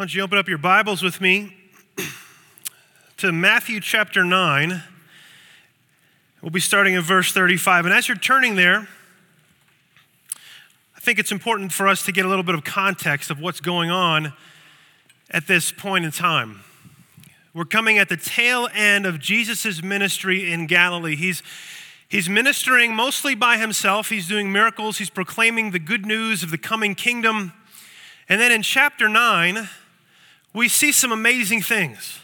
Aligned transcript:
Why 0.00 0.04
don't 0.04 0.14
you 0.14 0.22
open 0.22 0.38
up 0.38 0.48
your 0.48 0.56
Bibles 0.56 1.02
with 1.02 1.20
me 1.20 1.54
to 3.18 3.32
Matthew 3.32 3.80
chapter 3.80 4.24
9? 4.24 4.82
We'll 6.40 6.50
be 6.50 6.58
starting 6.58 6.94
in 6.94 7.02
verse 7.02 7.32
35. 7.32 7.84
And 7.84 7.92
as 7.92 8.08
you're 8.08 8.16
turning 8.16 8.54
there, 8.54 8.88
I 10.96 11.00
think 11.00 11.18
it's 11.18 11.30
important 11.30 11.74
for 11.74 11.86
us 11.86 12.02
to 12.06 12.12
get 12.12 12.24
a 12.24 12.30
little 12.30 12.44
bit 12.44 12.54
of 12.54 12.64
context 12.64 13.30
of 13.30 13.40
what's 13.40 13.60
going 13.60 13.90
on 13.90 14.32
at 15.30 15.46
this 15.46 15.70
point 15.70 16.06
in 16.06 16.12
time. 16.12 16.62
We're 17.52 17.66
coming 17.66 17.98
at 17.98 18.08
the 18.08 18.16
tail 18.16 18.70
end 18.74 19.04
of 19.04 19.18
Jesus' 19.18 19.82
ministry 19.82 20.50
in 20.50 20.66
Galilee. 20.66 21.14
He's, 21.14 21.42
he's 22.08 22.26
ministering 22.26 22.94
mostly 22.94 23.34
by 23.34 23.58
himself, 23.58 24.08
he's 24.08 24.26
doing 24.26 24.50
miracles, 24.50 24.96
he's 24.96 25.10
proclaiming 25.10 25.72
the 25.72 25.78
good 25.78 26.06
news 26.06 26.42
of 26.42 26.50
the 26.50 26.56
coming 26.56 26.94
kingdom. 26.94 27.52
And 28.30 28.40
then 28.40 28.50
in 28.50 28.62
chapter 28.62 29.06
9, 29.06 29.68
we 30.52 30.68
see 30.68 30.92
some 30.92 31.12
amazing 31.12 31.62
things. 31.62 32.20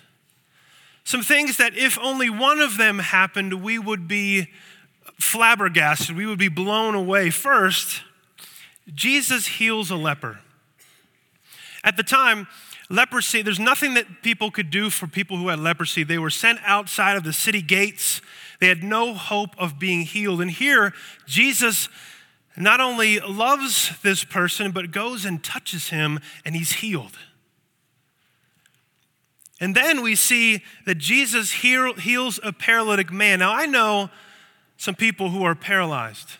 Some 1.04 1.22
things 1.22 1.56
that, 1.58 1.76
if 1.76 1.98
only 2.00 2.28
one 2.28 2.58
of 2.58 2.78
them 2.78 2.98
happened, 2.98 3.62
we 3.62 3.78
would 3.78 4.08
be 4.08 4.48
flabbergasted, 5.20 6.16
we 6.16 6.26
would 6.26 6.38
be 6.38 6.48
blown 6.48 6.94
away. 6.94 7.30
First, 7.30 8.02
Jesus 8.92 9.46
heals 9.46 9.90
a 9.90 9.96
leper. 9.96 10.40
At 11.84 11.96
the 11.96 12.02
time, 12.02 12.48
leprosy, 12.90 13.42
there's 13.42 13.60
nothing 13.60 13.94
that 13.94 14.22
people 14.22 14.50
could 14.50 14.70
do 14.70 14.90
for 14.90 15.06
people 15.06 15.36
who 15.36 15.48
had 15.48 15.60
leprosy. 15.60 16.02
They 16.02 16.18
were 16.18 16.30
sent 16.30 16.58
outside 16.64 17.16
of 17.16 17.24
the 17.24 17.32
city 17.32 17.62
gates, 17.62 18.20
they 18.58 18.68
had 18.68 18.82
no 18.82 19.14
hope 19.14 19.50
of 19.58 19.78
being 19.78 20.02
healed. 20.02 20.40
And 20.40 20.50
here, 20.50 20.92
Jesus 21.26 21.88
not 22.56 22.80
only 22.80 23.20
loves 23.20 23.92
this 24.02 24.24
person, 24.24 24.70
but 24.72 24.90
goes 24.90 25.24
and 25.24 25.44
touches 25.44 25.90
him, 25.90 26.20
and 26.44 26.56
he's 26.56 26.72
healed. 26.72 27.18
And 29.60 29.74
then 29.74 30.02
we 30.02 30.14
see 30.14 30.62
that 30.84 30.96
Jesus 30.98 31.52
heals 31.52 32.40
a 32.42 32.52
paralytic 32.52 33.10
man. 33.10 33.38
Now, 33.38 33.54
I 33.54 33.66
know 33.66 34.10
some 34.76 34.94
people 34.94 35.30
who 35.30 35.44
are 35.44 35.54
paralyzed. 35.54 36.32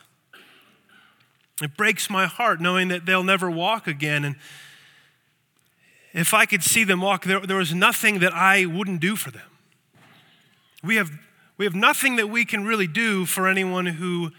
It 1.62 1.76
breaks 1.76 2.10
my 2.10 2.26
heart 2.26 2.60
knowing 2.60 2.88
that 2.88 3.06
they'll 3.06 3.22
never 3.22 3.50
walk 3.50 3.86
again. 3.86 4.24
And 4.24 4.36
if 6.12 6.34
I 6.34 6.44
could 6.44 6.62
see 6.62 6.84
them 6.84 7.00
walk, 7.00 7.24
there, 7.24 7.40
there 7.40 7.56
was 7.56 7.74
nothing 7.74 8.18
that 8.18 8.34
I 8.34 8.66
wouldn't 8.66 9.00
do 9.00 9.16
for 9.16 9.30
them. 9.30 9.48
We 10.84 10.96
have, 10.96 11.10
we 11.56 11.64
have 11.64 11.74
nothing 11.74 12.16
that 12.16 12.28
we 12.28 12.44
can 12.44 12.66
really 12.66 12.86
do 12.86 13.24
for 13.24 13.48
anyone 13.48 13.86
who 13.86 14.32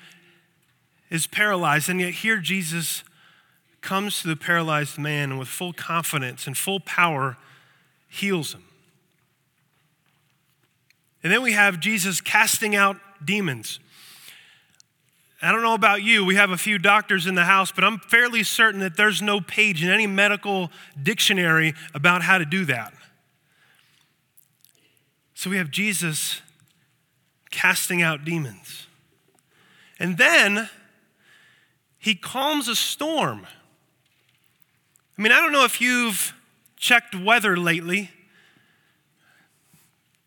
is 1.09 1.25
paralyzed. 1.25 1.89
And 1.89 1.99
yet, 1.99 2.13
here 2.13 2.37
Jesus 2.37 3.03
comes 3.81 4.21
to 4.21 4.27
the 4.27 4.35
paralyzed 4.35 4.99
man 4.99 5.31
and 5.31 5.39
with 5.39 5.47
full 5.47 5.73
confidence 5.73 6.45
and 6.45 6.55
full 6.55 6.79
power 6.79 7.37
heals 8.07 8.53
him. 8.53 8.66
And 11.23 11.31
then 11.31 11.41
we 11.41 11.53
have 11.53 11.79
Jesus 11.79 12.21
casting 12.21 12.75
out 12.75 12.97
demons. 13.23 13.79
I 15.41 15.51
don't 15.51 15.61
know 15.61 15.75
about 15.75 16.01
you, 16.01 16.25
we 16.25 16.35
have 16.35 16.49
a 16.49 16.57
few 16.57 16.79
doctors 16.79 17.27
in 17.27 17.35
the 17.35 17.45
house, 17.45 17.71
but 17.71 17.83
I'm 17.83 17.99
fairly 17.99 18.43
certain 18.43 18.79
that 18.79 18.97
there's 18.97 19.21
no 19.21 19.39
page 19.39 19.83
in 19.83 19.89
any 19.89 20.07
medical 20.07 20.71
dictionary 21.01 21.75
about 21.93 22.23
how 22.23 22.39
to 22.39 22.45
do 22.45 22.65
that. 22.65 22.93
So 25.35 25.51
we 25.51 25.57
have 25.57 25.69
Jesus 25.69 26.41
casting 27.51 28.01
out 28.01 28.25
demons. 28.25 28.87
And 29.99 30.17
then 30.17 30.69
he 31.99 32.15
calms 32.15 32.67
a 32.67 32.75
storm. 32.75 33.45
I 35.17 35.21
mean, 35.21 35.31
I 35.31 35.39
don't 35.39 35.51
know 35.51 35.65
if 35.65 35.79
you've 35.79 36.33
checked 36.77 37.15
weather 37.15 37.57
lately, 37.57 38.09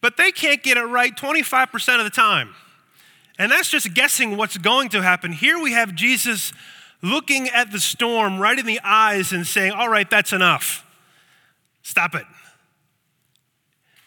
but 0.01 0.17
they 0.17 0.33
can't 0.33 0.63
get 0.63 0.77
it 0.77 0.85
right 0.85 1.15
25% 1.15 1.99
of 1.99 2.05
the 2.05 2.11
time. 2.11 2.55
And 3.39 3.51
that's 3.51 3.71
just 3.71 3.95
guessing 3.95 4.37
what's 4.37 4.59
going 4.59 4.91
to 4.91 5.03
happen. 5.03 5.33
Here 5.33 5.59
we 5.59 5.73
have 5.73 5.95
Jesus 5.95 6.53
looking 7.03 7.49
at 7.49 7.73
the 7.73 7.81
storm 7.81 8.39
right 8.39 8.59
in 8.59 8.67
the 8.67 8.81
eyes 8.85 9.33
and 9.33 9.47
saying, 9.47 9.73
All 9.73 9.89
right, 9.89 10.09
that's 10.09 10.33
enough. 10.33 10.85
Stop 11.83 12.15
it. 12.15 12.27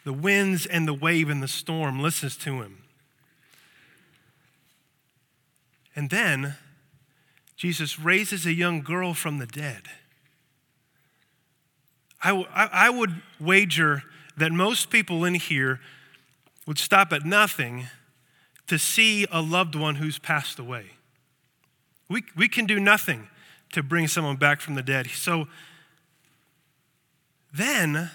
The 0.04 0.12
winds 0.12 0.66
and 0.66 0.86
the 0.86 0.94
wave 0.94 1.28
and 1.28 1.42
the 1.42 1.48
storm 1.48 2.00
listens 2.00 2.36
to 2.38 2.62
him. 2.62 2.78
And 5.96 6.10
then 6.10 6.56
Jesus 7.56 7.98
raises 7.98 8.46
a 8.46 8.52
young 8.52 8.82
girl 8.82 9.14
from 9.14 9.38
the 9.38 9.46
dead. 9.46 9.82
I, 12.22 12.28
w- 12.28 12.46
I 12.54 12.90
would 12.90 13.22
wager 13.38 14.02
that 14.36 14.52
most 14.52 14.90
people 14.90 15.24
in 15.24 15.34
here 15.34 15.80
would 16.66 16.78
stop 16.78 17.12
at 17.12 17.24
nothing 17.24 17.86
to 18.66 18.78
see 18.78 19.26
a 19.30 19.40
loved 19.40 19.74
one 19.74 19.96
who's 19.96 20.18
passed 20.18 20.58
away. 20.58 20.86
We, 22.08 22.24
we 22.36 22.48
can 22.48 22.66
do 22.66 22.80
nothing 22.80 23.28
to 23.72 23.82
bring 23.82 24.08
someone 24.08 24.36
back 24.36 24.60
from 24.60 24.74
the 24.74 24.82
dead. 24.82 25.08
So 25.08 25.46
then, 27.52 28.10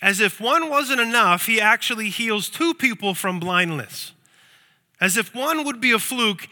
as 0.00 0.20
if 0.20 0.40
one 0.40 0.68
wasn't 0.68 1.00
enough, 1.00 1.46
he 1.46 1.60
actually 1.60 2.10
heals 2.10 2.48
two 2.48 2.74
people 2.74 3.14
from 3.14 3.40
blindness. 3.40 4.12
As 5.00 5.16
if 5.16 5.34
one 5.34 5.64
would 5.64 5.80
be 5.80 5.92
a 5.92 5.98
fluke, 5.98 6.48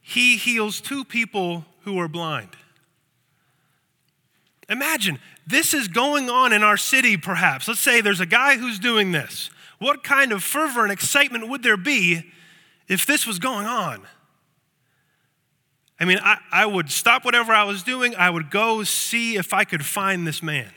he 0.00 0.36
heals 0.36 0.80
two 0.80 1.04
people 1.04 1.64
who 1.82 1.98
are 1.98 2.08
blind. 2.08 2.50
Imagine 4.68 5.18
this 5.48 5.72
is 5.72 5.88
going 5.88 6.28
on 6.28 6.52
in 6.52 6.62
our 6.62 6.76
city, 6.76 7.16
perhaps. 7.16 7.68
Let's 7.68 7.80
say 7.80 8.02
there's 8.02 8.20
a 8.20 8.26
guy 8.26 8.58
who's 8.58 8.78
doing 8.78 9.12
this. 9.12 9.50
What 9.78 10.04
kind 10.04 10.30
of 10.32 10.42
fervor 10.42 10.82
and 10.82 10.92
excitement 10.92 11.48
would 11.48 11.62
there 11.62 11.78
be 11.78 12.30
if 12.86 13.06
this 13.06 13.26
was 13.26 13.38
going 13.38 13.66
on? 13.66 14.02
I 15.98 16.04
mean, 16.04 16.18
I, 16.22 16.38
I 16.52 16.66
would 16.66 16.90
stop 16.90 17.24
whatever 17.24 17.52
I 17.52 17.64
was 17.64 17.82
doing, 17.82 18.14
I 18.14 18.28
would 18.28 18.50
go 18.50 18.84
see 18.84 19.36
if 19.36 19.54
I 19.54 19.64
could 19.64 19.84
find 19.84 20.26
this 20.26 20.42
man. 20.42 20.70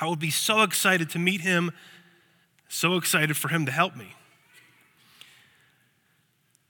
I 0.00 0.06
would 0.08 0.18
be 0.18 0.30
so 0.30 0.62
excited 0.62 1.10
to 1.10 1.18
meet 1.18 1.42
him, 1.42 1.70
so 2.68 2.96
excited 2.96 3.36
for 3.36 3.48
him 3.48 3.66
to 3.66 3.72
help 3.72 3.96
me. 3.96 4.14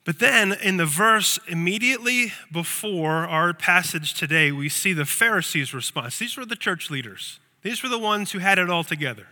But 0.09 0.21
then 0.21 0.55
in 0.55 0.79
the 0.79 0.87
verse 0.87 1.39
immediately 1.49 2.33
before 2.51 3.27
our 3.27 3.53
passage 3.53 4.15
today, 4.15 4.51
we 4.51 4.71
see 4.71 4.95
the 4.95 5.05
Pharisees' 5.05 5.75
response. 5.75 6.19
These 6.19 6.35
were 6.35 6.47
the 6.47 6.57
church 6.57 6.89
leaders, 6.89 7.41
these 7.61 7.83
were 7.83 7.91
the 7.91 7.99
ones 7.99 8.33
who 8.33 8.39
had 8.39 8.59
it 8.59 8.71
all 8.71 8.85
together. 8.85 9.27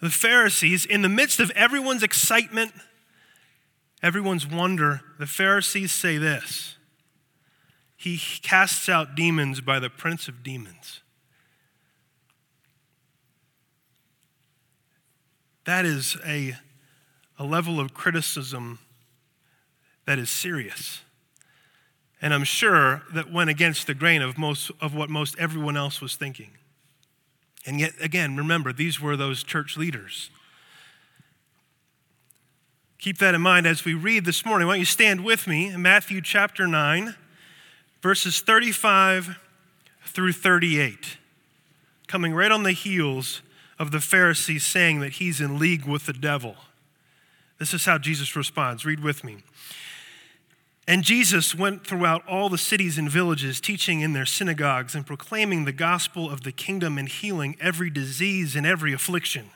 The 0.00 0.08
Pharisees, 0.08 0.84
in 0.84 1.02
the 1.02 1.08
midst 1.08 1.40
of 1.40 1.50
everyone's 1.56 2.04
excitement, 2.04 2.70
everyone's 4.04 4.46
wonder, 4.46 5.00
the 5.18 5.26
Pharisees 5.26 5.90
say 5.90 6.16
this 6.16 6.76
He 7.96 8.18
casts 8.18 8.88
out 8.88 9.16
demons 9.16 9.60
by 9.60 9.80
the 9.80 9.90
prince 9.90 10.28
of 10.28 10.44
demons. 10.44 11.00
That 15.64 15.84
is 15.84 16.16
a, 16.24 16.56
a 17.36 17.42
level 17.42 17.80
of 17.80 17.94
criticism 17.94 18.78
that 20.08 20.18
is 20.18 20.30
serious. 20.30 21.02
And 22.22 22.32
I'm 22.32 22.42
sure 22.42 23.02
that 23.12 23.30
went 23.30 23.50
against 23.50 23.86
the 23.86 23.92
grain 23.92 24.22
of 24.22 24.38
most 24.38 24.70
of 24.80 24.94
what 24.94 25.10
most 25.10 25.38
everyone 25.38 25.76
else 25.76 26.00
was 26.00 26.16
thinking. 26.16 26.48
And 27.66 27.78
yet 27.78 27.92
again, 28.00 28.34
remember, 28.34 28.72
these 28.72 29.02
were 29.02 29.18
those 29.18 29.42
church 29.42 29.76
leaders. 29.76 30.30
Keep 32.98 33.18
that 33.18 33.34
in 33.34 33.42
mind 33.42 33.66
as 33.66 33.84
we 33.84 33.92
read 33.92 34.24
this 34.24 34.46
morning. 34.46 34.66
Why 34.66 34.76
don't 34.76 34.80
you 34.80 34.86
stand 34.86 35.26
with 35.26 35.46
me 35.46 35.68
in 35.68 35.82
Matthew 35.82 36.22
chapter 36.22 36.66
9, 36.66 37.14
verses 38.00 38.40
35 38.40 39.38
through 40.06 40.32
38, 40.32 41.18
coming 42.06 42.32
right 42.32 42.50
on 42.50 42.62
the 42.62 42.72
heels 42.72 43.42
of 43.78 43.90
the 43.90 44.00
Pharisees 44.00 44.64
saying 44.64 45.00
that 45.00 45.12
he's 45.12 45.38
in 45.38 45.58
league 45.58 45.84
with 45.84 46.06
the 46.06 46.14
devil. 46.14 46.56
This 47.58 47.74
is 47.74 47.84
how 47.84 47.98
Jesus 47.98 48.34
responds. 48.34 48.86
Read 48.86 49.00
with 49.00 49.22
me. 49.22 49.42
And 50.88 51.04
Jesus 51.04 51.54
went 51.54 51.86
throughout 51.86 52.26
all 52.26 52.48
the 52.48 52.56
cities 52.56 52.96
and 52.96 53.10
villages, 53.10 53.60
teaching 53.60 54.00
in 54.00 54.14
their 54.14 54.24
synagogues 54.24 54.94
and 54.94 55.06
proclaiming 55.06 55.66
the 55.66 55.72
gospel 55.72 56.30
of 56.30 56.44
the 56.44 56.50
kingdom 56.50 56.96
and 56.96 57.06
healing 57.06 57.56
every 57.60 57.90
disease 57.90 58.56
and 58.56 58.66
every 58.66 58.94
affliction. 58.94 59.50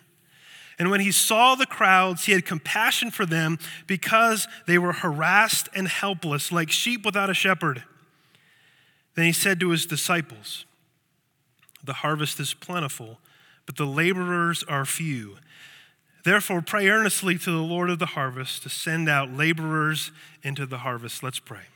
And 0.79 0.91
when 0.91 1.01
he 1.01 1.11
saw 1.11 1.55
the 1.55 1.65
crowds, 1.65 2.27
he 2.27 2.33
had 2.33 2.45
compassion 2.45 3.11
for 3.11 3.25
them 3.25 3.59
because 3.87 4.47
they 4.67 4.77
were 4.77 4.93
harassed 4.93 5.71
and 5.75 5.89
helpless, 5.89 6.53
like 6.53 6.71
sheep 6.71 7.03
without 7.03 7.31
a 7.31 7.35
shepherd. 7.35 7.83
Then 9.15 9.25
he 9.25 9.33
said 9.33 9.59
to 9.61 9.71
his 9.71 9.87
disciples, 9.87 10.67
The 11.83 11.95
harvest 11.95 12.41
is 12.41 12.53
plentiful, 12.53 13.21
but 13.65 13.79
the 13.79 13.87
laborers 13.87 14.65
are 14.65 14.85
few. 14.85 15.39
Therefore, 16.25 16.63
pray 16.63 16.89
earnestly 16.89 17.37
to 17.39 17.51
the 17.51 17.63
Lord 17.63 17.91
of 17.91 17.99
the 17.99 18.07
harvest 18.07 18.63
to 18.63 18.69
send 18.69 19.09
out 19.09 19.33
laborers 19.33 20.13
into 20.43 20.67
the 20.67 20.79
harvest. 20.79 21.23
Let's 21.23 21.41
pray. 21.41 21.67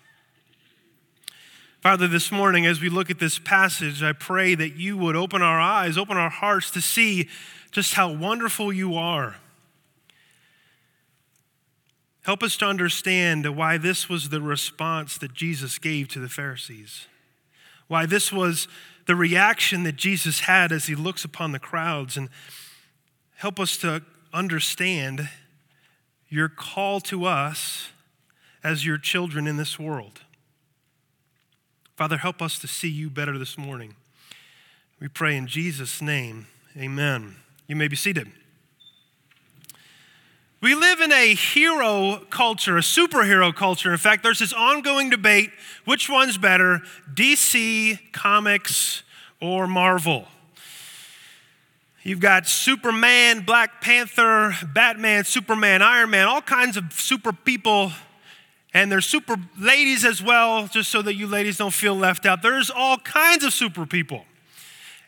Father, 1.80 2.08
this 2.08 2.32
morning, 2.32 2.66
as 2.66 2.80
we 2.80 2.88
look 2.88 3.10
at 3.10 3.18
this 3.18 3.38
passage, 3.38 4.02
I 4.02 4.12
pray 4.12 4.54
that 4.54 4.76
you 4.76 4.96
would 4.96 5.16
open 5.16 5.42
our 5.42 5.60
eyes, 5.60 5.98
open 5.98 6.16
our 6.16 6.30
hearts 6.30 6.70
to 6.72 6.80
see 6.80 7.28
just 7.70 7.94
how 7.94 8.12
wonderful 8.12 8.72
you 8.72 8.96
are. 8.96 9.36
Help 12.22 12.42
us 12.42 12.56
to 12.56 12.66
understand 12.66 13.56
why 13.56 13.78
this 13.78 14.08
was 14.08 14.30
the 14.30 14.40
response 14.40 15.16
that 15.18 15.32
Jesus 15.32 15.78
gave 15.78 16.08
to 16.08 16.18
the 16.18 16.28
Pharisees, 16.28 17.06
why 17.86 18.04
this 18.04 18.32
was 18.32 18.66
the 19.06 19.14
reaction 19.14 19.84
that 19.84 19.94
Jesus 19.94 20.40
had 20.40 20.72
as 20.72 20.86
he 20.86 20.96
looks 20.96 21.24
upon 21.24 21.52
the 21.52 21.60
crowds, 21.60 22.16
and 22.16 22.28
help 23.36 23.60
us 23.60 23.76
to 23.76 24.02
understand 24.36 25.30
your 26.28 26.48
call 26.48 27.00
to 27.00 27.24
us 27.24 27.88
as 28.62 28.84
your 28.84 28.98
children 28.98 29.46
in 29.46 29.56
this 29.56 29.78
world. 29.78 30.20
Father, 31.96 32.18
help 32.18 32.42
us 32.42 32.58
to 32.58 32.68
see 32.68 32.90
you 32.90 33.08
better 33.08 33.38
this 33.38 33.56
morning. 33.56 33.94
We 35.00 35.08
pray 35.08 35.36
in 35.36 35.46
Jesus' 35.46 36.02
name. 36.02 36.48
Amen. 36.76 37.36
You 37.66 37.76
may 37.76 37.88
be 37.88 37.96
seated. 37.96 38.30
We 40.60 40.74
live 40.74 41.00
in 41.00 41.12
a 41.12 41.34
hero 41.34 42.20
culture, 42.28 42.76
a 42.76 42.82
superhero 42.82 43.54
culture. 43.54 43.90
In 43.90 43.98
fact, 43.98 44.22
there's 44.22 44.40
this 44.40 44.52
ongoing 44.52 45.08
debate 45.08 45.50
which 45.86 46.10
one's 46.10 46.36
better, 46.36 46.82
DC, 47.14 48.12
comics, 48.12 49.02
or 49.40 49.66
Marvel? 49.66 50.26
You've 52.06 52.20
got 52.20 52.46
Superman, 52.46 53.40
Black 53.40 53.80
Panther, 53.80 54.54
Batman, 54.72 55.24
Superman, 55.24 55.82
Iron 55.82 56.10
Man, 56.10 56.28
all 56.28 56.40
kinds 56.40 56.76
of 56.76 56.92
super 56.92 57.32
people 57.32 57.90
and 58.72 58.92
there's 58.92 59.06
super 59.06 59.36
ladies 59.58 60.04
as 60.04 60.22
well, 60.22 60.68
just 60.68 60.90
so 60.90 61.00
that 61.02 61.14
you 61.14 61.26
ladies 61.26 61.56
don't 61.56 61.72
feel 61.72 61.96
left 61.96 62.26
out. 62.26 62.42
There's 62.42 62.70
all 62.70 62.98
kinds 62.98 63.42
of 63.42 63.54
super 63.54 63.86
people. 63.86 64.24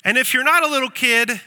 And 0.05 0.17
if 0.17 0.33
you're 0.33 0.43
not 0.43 0.65
a 0.65 0.67
little 0.67 0.89
kid, 0.89 1.41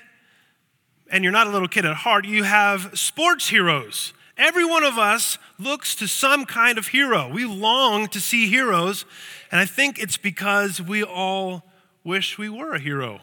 and 1.10 1.24
you're 1.24 1.34
not 1.34 1.48
a 1.48 1.50
little 1.50 1.68
kid 1.68 1.84
at 1.84 1.96
heart, 1.96 2.26
you 2.26 2.44
have 2.44 2.98
sports 2.98 3.50
heroes. 3.50 4.14
Every 4.38 4.64
one 4.64 4.84
of 4.84 5.00
us 5.00 5.38
looks 5.58 5.96
to 5.96 6.08
some 6.08 6.46
kind 6.46 6.78
of 6.78 6.90
hero. 6.90 7.28
We 7.28 7.44
long 7.44 8.08
to 8.10 8.22
see 8.22 8.48
heroes, 8.48 9.04
and 9.52 9.60
I 9.60 9.66
think 9.66 9.98
it's 9.98 10.18
because 10.18 10.80
we 10.80 11.04
all 11.04 11.64
wish 12.06 12.38
we 12.38 12.48
were 12.48 12.76
a 12.76 12.80
hero. 12.80 13.20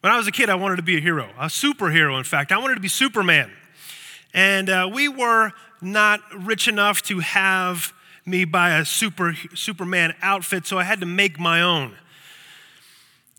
When 0.00 0.10
I 0.10 0.16
was 0.16 0.26
a 0.26 0.32
kid, 0.32 0.48
I 0.48 0.54
wanted 0.54 0.76
to 0.76 0.82
be 0.82 0.96
a 0.96 1.00
hero, 1.00 1.28
a 1.38 1.46
superhero, 1.46 2.16
in 2.16 2.24
fact. 2.24 2.52
I 2.52 2.58
wanted 2.58 2.76
to 2.76 2.80
be 2.80 2.88
Superman. 2.88 3.50
And 4.32 4.70
uh, 4.70 4.88
we 4.90 5.08
were 5.08 5.52
not 5.82 6.20
rich 6.34 6.68
enough 6.68 7.02
to 7.02 7.18
have 7.18 7.92
me 8.24 8.46
buy 8.46 8.78
a 8.78 8.84
super, 8.86 9.34
Superman 9.54 10.14
outfit, 10.22 10.66
so 10.66 10.78
I 10.78 10.84
had 10.84 11.00
to 11.00 11.06
make 11.06 11.38
my 11.38 11.60
own. 11.60 11.96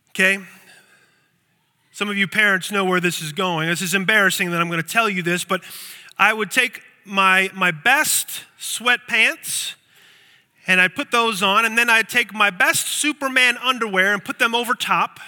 Okay? 0.10 0.38
Some 1.92 2.10
of 2.10 2.18
you 2.18 2.28
parents 2.28 2.72
know 2.72 2.86
where 2.86 3.00
this 3.00 3.24
is 3.24 3.32
going. 3.32 3.68
This 3.68 3.82
is 3.82 3.96
embarrassing 3.96 4.52
that 4.52 4.62
I'm 4.62 4.70
going 4.70 4.82
to 4.82 4.88
tell 4.88 5.10
you 5.10 5.24
this, 5.24 5.44
but 5.44 5.64
I 6.16 6.32
would 6.32 6.52
take 6.52 6.84
my, 7.06 7.50
my 7.56 7.72
best 7.72 8.44
sweatpants 8.60 9.74
and 10.68 10.80
I'd 10.80 10.94
put 10.94 11.10
those 11.10 11.42
on, 11.42 11.66
and 11.66 11.76
then 11.76 11.90
I'd 11.90 12.08
take 12.08 12.36
my 12.36 12.52
best 12.52 12.88
Superman 12.88 13.58
underwear 13.58 14.14
and 14.14 14.24
put 14.24 14.38
them 14.38 14.54
over 14.54 14.76
top. 14.76 15.20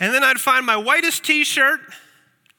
And 0.00 0.12
then 0.12 0.24
I'd 0.24 0.40
find 0.40 0.66
my 0.66 0.76
whitest 0.76 1.24
t 1.24 1.44
shirt 1.44 1.80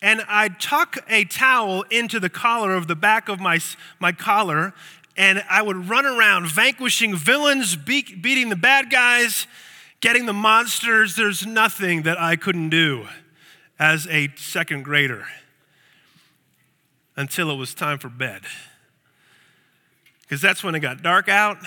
and 0.02 0.22
I'd 0.28 0.60
tuck 0.60 0.98
a 1.10 1.26
towel 1.26 1.84
into 1.84 2.20
the 2.20 2.30
collar 2.30 2.76
of 2.76 2.88
the 2.88 2.96
back 2.96 3.30
of 3.30 3.40
my, 3.40 3.60
my 4.00 4.12
collar 4.12 4.74
and 5.18 5.44
I 5.50 5.62
would 5.62 5.90
run 5.90 6.06
around 6.06 6.48
vanquishing 6.48 7.16
villains, 7.16 7.76
be- 7.76 8.16
beating 8.16 8.50
the 8.50 8.56
bad 8.56 8.90
guys, 8.90 9.48
getting 10.02 10.26
the 10.26 10.34
monsters. 10.34 11.16
There's 11.16 11.46
nothing 11.46 12.04
that 12.04 12.20
I 12.20 12.36
couldn't 12.36 12.70
do 12.70 13.08
as 13.80 14.08
a 14.08 14.30
second 14.36 14.84
grader 14.84 15.26
until 17.16 17.50
it 17.50 17.56
was 17.56 17.74
time 17.74 17.98
for 17.98 18.10
bed. 18.10 18.42
Because 20.22 20.42
that's 20.42 20.64
when 20.64 20.76
it 20.76 20.80
got 20.80 21.02
dark 21.02 21.30
out, 21.30 21.58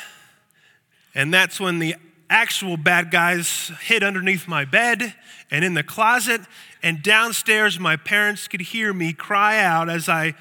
and 1.14 1.32
that's 1.32 1.60
when 1.60 1.78
the 1.78 1.94
actual 2.30 2.76
bad 2.76 3.10
guys 3.10 3.70
hid 3.82 4.02
underneath 4.02 4.46
my 4.46 4.64
bed 4.64 5.14
and 5.50 5.64
in 5.64 5.74
the 5.74 5.82
closet, 5.82 6.42
and 6.82 7.02
downstairs, 7.02 7.78
my 7.78 7.96
parents 7.96 8.48
could 8.48 8.60
hear 8.60 8.92
me 8.92 9.12
cry 9.12 9.58
out 9.58 9.88
as 9.88 10.08
I 10.08 10.34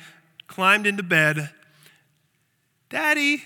climbed 0.48 0.86
into 0.86 1.04
bed 1.04 1.50
Daddy, 2.89 3.44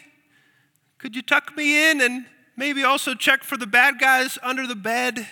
could 1.00 1.16
you 1.16 1.24
tuck 1.24 1.56
me 1.58 1.90
in 1.90 2.00
and 2.02 2.26
maybe 2.56 2.84
also 2.84 3.16
check 3.16 3.44
for 3.44 3.58
the 3.58 3.66
bad 3.66 4.00
guys 4.00 4.38
under 4.44 4.68
the 4.68 4.76
bed 4.76 5.28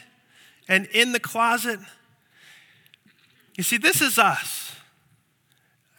and 0.68 0.88
in 0.88 1.12
the 1.12 1.20
closet? 1.20 1.80
You 3.56 3.64
see, 3.64 3.78
this 3.78 4.02
is 4.02 4.18
us. 4.18 4.76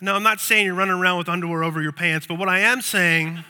No, 0.01 0.15
I'm 0.15 0.23
not 0.23 0.41
saying 0.41 0.67
you're 0.67 0.75
running 0.75 0.95
around 0.95 1.19
with 1.19 1.29
underwear 1.29 1.63
over 1.63 1.81
your 1.81 1.93
pants, 1.93 2.27
but 2.27 2.39
what 2.39 2.49
I 2.49 2.61
am 2.61 2.81
saying 2.81 3.45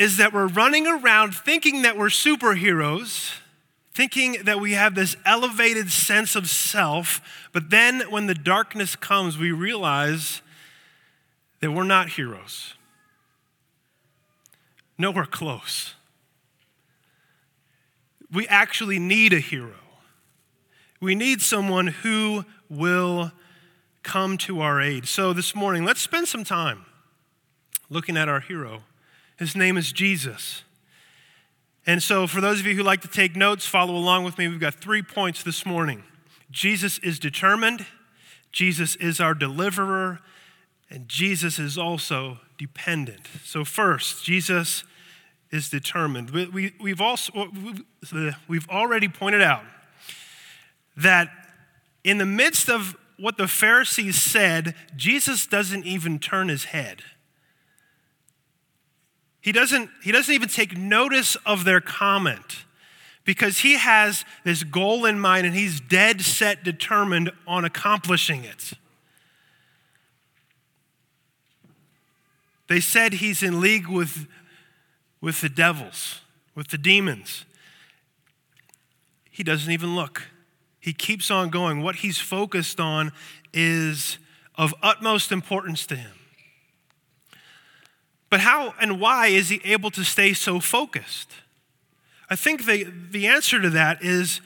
is 0.00 0.16
that 0.16 0.32
we're 0.32 0.46
running 0.46 0.86
around 0.86 1.34
thinking 1.34 1.82
that 1.82 1.94
we're 1.94 2.06
superheroes, 2.06 3.34
thinking 3.92 4.38
that 4.44 4.58
we 4.58 4.72
have 4.72 4.94
this 4.94 5.14
elevated 5.26 5.90
sense 5.90 6.34
of 6.34 6.48
self, 6.48 7.20
but 7.52 7.68
then 7.68 8.00
when 8.10 8.26
the 8.26 8.34
darkness 8.34 8.96
comes, 8.96 9.36
we 9.36 9.52
realize 9.52 10.40
that 11.60 11.72
we're 11.72 11.84
not 11.84 12.08
heroes. 12.08 12.72
Nowhere 14.96 15.26
close. 15.26 15.92
We 18.32 18.48
actually 18.48 18.98
need 18.98 19.34
a 19.34 19.38
hero. 19.38 19.74
We 20.98 21.14
need 21.14 21.42
someone 21.42 21.88
who 21.88 22.46
will 22.70 23.32
come 24.02 24.38
to 24.38 24.62
our 24.62 24.80
aid. 24.80 25.06
So 25.06 25.34
this 25.34 25.54
morning, 25.54 25.84
let's 25.84 26.00
spend 26.00 26.26
some 26.26 26.44
time 26.44 26.86
looking 27.90 28.16
at 28.16 28.30
our 28.30 28.40
hero. 28.40 28.84
His 29.40 29.56
name 29.56 29.78
is 29.78 29.90
Jesus. 29.90 30.64
And 31.86 32.02
so, 32.02 32.26
for 32.26 32.42
those 32.42 32.60
of 32.60 32.66
you 32.66 32.76
who 32.76 32.82
like 32.82 33.00
to 33.00 33.08
take 33.08 33.34
notes, 33.34 33.66
follow 33.66 33.96
along 33.96 34.24
with 34.24 34.36
me. 34.36 34.46
We've 34.46 34.60
got 34.60 34.74
three 34.74 35.02
points 35.02 35.42
this 35.42 35.64
morning 35.64 36.04
Jesus 36.50 36.98
is 36.98 37.18
determined, 37.18 37.86
Jesus 38.52 38.96
is 38.96 39.18
our 39.18 39.32
deliverer, 39.32 40.20
and 40.90 41.08
Jesus 41.08 41.58
is 41.58 41.78
also 41.78 42.38
dependent. 42.58 43.22
So, 43.42 43.64
first, 43.64 44.22
Jesus 44.22 44.84
is 45.50 45.70
determined. 45.70 46.30
We, 46.30 46.74
we, 46.78 46.90
have 46.90 47.00
also, 47.00 47.50
we've 48.46 48.68
already 48.68 49.08
pointed 49.08 49.40
out 49.40 49.64
that 50.98 51.30
in 52.04 52.18
the 52.18 52.26
midst 52.26 52.68
of 52.68 52.94
what 53.16 53.38
the 53.38 53.48
Pharisees 53.48 54.20
said, 54.20 54.74
Jesus 54.96 55.46
doesn't 55.46 55.86
even 55.86 56.18
turn 56.18 56.48
his 56.48 56.64
head. 56.64 57.02
He 59.40 59.52
doesn't, 59.52 59.90
he 60.02 60.12
doesn't 60.12 60.34
even 60.34 60.48
take 60.48 60.76
notice 60.76 61.36
of 61.46 61.64
their 61.64 61.80
comment 61.80 62.64
because 63.24 63.58
he 63.58 63.76
has 63.76 64.24
this 64.44 64.64
goal 64.64 65.06
in 65.06 65.18
mind 65.18 65.46
and 65.46 65.54
he's 65.54 65.80
dead 65.80 66.20
set 66.20 66.62
determined 66.62 67.30
on 67.46 67.64
accomplishing 67.64 68.44
it. 68.44 68.72
They 72.68 72.80
said 72.80 73.14
he's 73.14 73.42
in 73.42 73.60
league 73.60 73.88
with, 73.88 74.28
with 75.20 75.40
the 75.40 75.48
devils, 75.48 76.20
with 76.54 76.68
the 76.68 76.78
demons. 76.78 77.44
He 79.30 79.42
doesn't 79.42 79.72
even 79.72 79.96
look. 79.96 80.28
He 80.78 80.92
keeps 80.92 81.30
on 81.30 81.50
going. 81.50 81.82
What 81.82 81.96
he's 81.96 82.18
focused 82.18 82.78
on 82.78 83.12
is 83.52 84.18
of 84.54 84.74
utmost 84.82 85.32
importance 85.32 85.86
to 85.86 85.96
him. 85.96 86.12
But 88.30 88.40
how 88.40 88.74
and 88.80 89.00
why 89.00 89.26
is 89.26 89.48
he 89.48 89.60
able 89.64 89.90
to 89.90 90.04
stay 90.04 90.32
so 90.32 90.60
focused? 90.60 91.32
I 92.28 92.36
think 92.36 92.64
the, 92.64 92.86
the 93.10 93.26
answer 93.26 93.60
to 93.60 93.68
that 93.70 94.02
is 94.02 94.40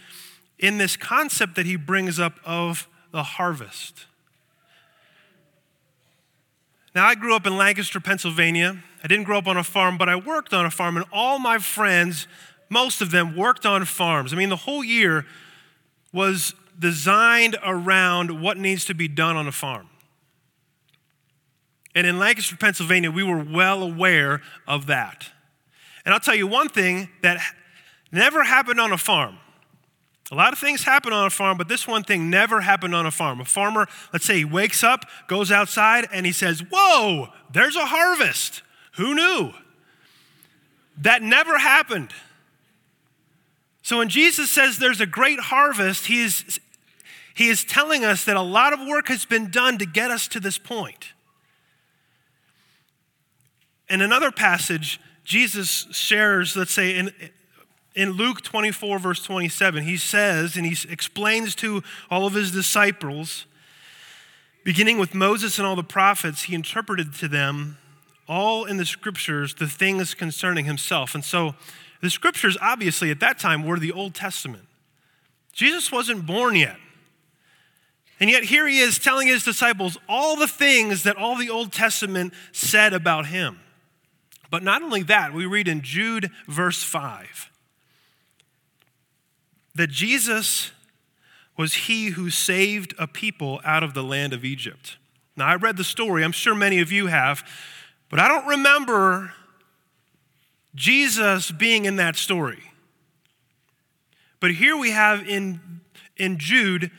in 0.59 0.79
this 0.79 0.97
concept 0.97 1.55
that 1.57 1.67
he 1.67 1.76
brings 1.76 2.19
up 2.19 2.41
of 2.45 2.88
the 3.12 3.23
harvest. 3.23 4.07
Now, 6.95 7.07
I 7.07 7.14
grew 7.14 7.35
up 7.35 7.47
in 7.47 7.57
Lancaster, 7.57 8.00
Pennsylvania. 8.00 8.83
I 9.03 9.09
didn't 9.09 9.25
grow 9.25 9.38
up 9.38 9.49
on 9.49 9.57
a 9.57 9.64
farm, 9.64 9.99
but 9.99 10.09
I 10.09 10.17
worked 10.17 10.55
on 10.55 10.64
a 10.64 10.71
farm, 10.71 10.97
and 10.97 11.05
all 11.12 11.38
my 11.38 11.59
friends, 11.59 12.29
most 12.71 13.03
of 13.03 13.11
them, 13.11 13.37
worked 13.37 13.67
on 13.67 13.85
farms. 13.85 14.33
I 14.33 14.37
mean, 14.37 14.49
the 14.49 14.57
whole 14.57 14.85
year 14.85 15.26
was 16.12 16.55
designed 16.79 17.57
around 17.64 18.41
what 18.41 18.57
needs 18.57 18.85
to 18.87 18.95
be 18.95 19.09
done 19.09 19.37
on 19.37 19.49
a 19.49 19.53
farm. 19.53 19.88
And 21.95 22.07
in 22.07 22.19
Lancaster, 22.19 22.57
Pennsylvania, 22.57 23.11
we 23.11 23.23
were 23.23 23.43
well 23.43 23.83
aware 23.83 24.43
of 24.67 24.87
that. 24.87 25.31
And 26.05 26.13
I'll 26.13 26.21
tell 26.21 26.35
you 26.35 26.47
one 26.47 26.69
thing 26.69 27.09
that 27.23 27.41
never 28.13 28.45
happened 28.45 28.81
on 28.81 28.93
a 28.93 28.99
farm 28.99 29.39
a 30.33 30.35
lot 30.35 30.53
of 30.53 30.59
things 30.59 30.85
happen 30.85 31.13
on 31.13 31.27
a 31.27 31.31
farm, 31.31 31.59
but 31.59 31.69
this 31.69 31.87
one 31.87 32.03
thing 32.03 32.31
never 32.31 32.61
happened 32.63 32.95
on 32.95 33.05
a 33.05 33.11
farm. 33.11 33.41
A 33.41 33.45
farmer, 33.45 33.87
let's 34.13 34.25
say 34.25 34.39
he 34.39 34.45
wakes 34.45 34.83
up, 34.83 35.05
goes 35.29 35.53
outside, 35.53 36.09
and 36.13 36.25
he 36.25 36.33
says, 36.33 36.61
Whoa, 36.73 37.29
there's 37.53 37.77
a 37.77 37.85
harvest. 37.85 38.63
Who 38.97 39.15
knew? 39.15 39.53
That 40.99 41.23
never 41.23 41.59
happened. 41.59 42.13
So 43.83 43.99
when 43.99 44.09
Jesus 44.09 44.51
says 44.51 44.79
there's 44.79 45.01
a 45.01 45.07
great 45.07 45.39
harvest, 45.39 46.07
he 46.07 46.25
is, 46.25 46.59
he 47.35 47.49
is 47.49 47.65
telling 47.65 48.05
us 48.05 48.25
that 48.25 48.37
a 48.37 48.43
lot 48.43 48.73
of 48.73 48.81
work 48.81 49.09
has 49.09 49.27
been 49.27 49.51
done 49.51 49.77
to 49.79 49.87
get 49.87 50.11
us 50.11 50.27
to 50.29 50.41
this 50.41 50.57
point. 50.57 51.13
In 53.88 54.00
another 54.00 54.31
passage, 54.31 55.00
Jesus 55.25 55.87
shares, 55.91 56.57
let's 56.57 56.73
say, 56.73 56.97
in, 56.97 57.12
in 57.95 58.12
Luke 58.12 58.43
24, 58.43 58.99
verse 58.99 59.23
27, 59.23 59.85
he 59.85 59.97
says, 59.97 60.57
and 60.57 60.67
he 60.67 60.76
explains 60.91 61.55
to 61.57 61.83
all 62.11 62.26
of 62.26 62.35
his 62.35 62.50
disciples, 62.50 63.47
beginning 64.64 64.99
with 64.99 65.14
Moses 65.14 65.59
and 65.59 65.67
all 65.67 65.76
the 65.76 65.85
prophets, 65.85 66.45
he 66.45 66.55
interpreted 66.55 67.14
to 67.14 67.29
them 67.29 67.79
all 68.26 68.64
in 68.64 68.79
the 68.79 68.87
scriptures 68.87 69.55
the 69.55 69.67
things 69.67 70.14
concerning 70.14 70.64
himself. 70.64 71.14
And 71.14 71.25
so 71.25 71.55
the 72.00 72.11
scriptures, 72.11 72.57
obviously, 72.61 73.11
at 73.11 73.21
that 73.21 73.38
time 73.38 73.64
were 73.64 73.79
the 73.79 73.93
Old 73.93 74.14
Testament. 74.14 74.64
Jesus 75.53 75.93
wasn't 75.93 76.26
born 76.26 76.57
yet. 76.57 76.76
And 78.21 78.31
yet, 78.31 78.45
here 78.45 78.67
he 78.67 78.79
is 78.79 78.99
telling 78.99 79.29
his 79.29 79.45
disciples 79.45 79.99
all 80.09 80.37
the 80.37 80.47
things 80.47 81.03
that 81.03 81.17
all 81.17 81.37
the 81.37 81.50
Old 81.50 81.73
Testament 81.73 82.33
said 82.53 82.93
about 82.93 83.26
him. 83.26 83.61
But 84.55 84.63
not 84.63 84.83
only 84.83 85.03
that, 85.03 85.35
we 85.35 85.47
read 85.47 85.67
in 85.67 85.83
Jude, 85.83 86.31
verse 86.47 86.81
5, 86.81 87.51
that 89.75 89.91
Jesus 89.91 90.71
was 91.57 91.75
he 91.75 92.11
who 92.11 92.31
saved 92.31 92.95
a 92.97 93.09
people 93.09 93.61
out 93.65 93.83
of 93.83 93.95
the 93.95 94.05
land 94.05 94.33
of 94.33 94.45
Egypt. 94.45 94.97
Now, 95.37 95.49
I 95.49 95.57
read 95.57 95.77
the 95.77 95.83
story, 95.83 96.23
I'm 96.23 96.31
sure 96.31 96.55
many 96.55 96.79
of 96.79 96.93
you 96.93 97.09
have, 97.09 97.43
but 98.09 98.21
I 98.21 98.29
don't 98.29 98.47
remember 98.47 99.35
Jesus 100.77 101.51
being 101.51 101.85
in 101.85 101.97
that 101.97 102.15
story. 102.15 102.63
But 104.39 104.53
here 104.53 104.77
we 104.77 104.93
have 104.93 105.29
in, 105.29 105.81
in 106.17 106.39
Jude 106.39 106.93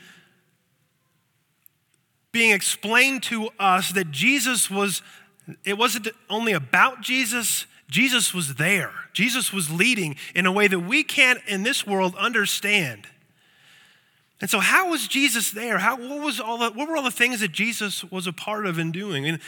being 2.33 2.51
explained 2.51 3.23
to 3.23 3.47
us 3.57 3.93
that 3.93 4.11
Jesus 4.11 4.69
was, 4.69 5.01
it 5.63 5.77
wasn't 5.77 6.07
only 6.29 6.53
about 6.53 7.01
Jesus, 7.01 7.65
Jesus 7.89 8.33
was 8.33 8.55
there. 8.55 8.91
Jesus 9.13 9.53
was 9.53 9.71
leading 9.71 10.15
in 10.33 10.45
a 10.45 10.51
way 10.51 10.67
that 10.67 10.79
we 10.79 11.03
can't 11.03 11.39
in 11.47 11.63
this 11.63 11.85
world 11.85 12.15
understand. 12.15 13.07
And 14.41 14.49
so, 14.49 14.59
how 14.59 14.89
was 14.89 15.07
Jesus 15.07 15.51
there? 15.51 15.77
How, 15.77 15.95
what, 15.95 16.21
was 16.21 16.39
all 16.39 16.57
the, 16.57 16.71
what 16.71 16.89
were 16.89 16.97
all 16.97 17.03
the 17.03 17.11
things 17.11 17.39
that 17.39 17.51
Jesus 17.51 18.03
was 18.05 18.27
a 18.27 18.33
part 18.33 18.65
of 18.65 18.77
and 18.77 18.91
doing? 18.91 19.25
And 19.25 19.39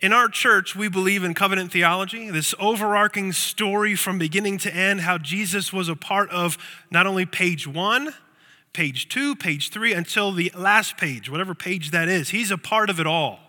in 0.00 0.12
our 0.12 0.28
church, 0.28 0.76
we 0.76 0.88
believe 0.88 1.24
in 1.24 1.34
covenant 1.34 1.72
theology, 1.72 2.30
this 2.30 2.54
overarching 2.60 3.32
story 3.32 3.96
from 3.96 4.18
beginning 4.18 4.58
to 4.58 4.72
end, 4.72 5.00
how 5.00 5.18
Jesus 5.18 5.72
was 5.72 5.88
a 5.88 5.96
part 5.96 6.30
of 6.30 6.56
not 6.90 7.06
only 7.06 7.26
page 7.26 7.66
one, 7.66 8.14
page 8.72 9.08
two, 9.08 9.34
page 9.34 9.70
three, 9.70 9.92
until 9.92 10.30
the 10.30 10.52
last 10.54 10.96
page, 10.96 11.28
whatever 11.28 11.54
page 11.54 11.90
that 11.90 12.08
is. 12.08 12.30
He's 12.30 12.52
a 12.52 12.58
part 12.58 12.90
of 12.90 13.00
it 13.00 13.06
all. 13.08 13.47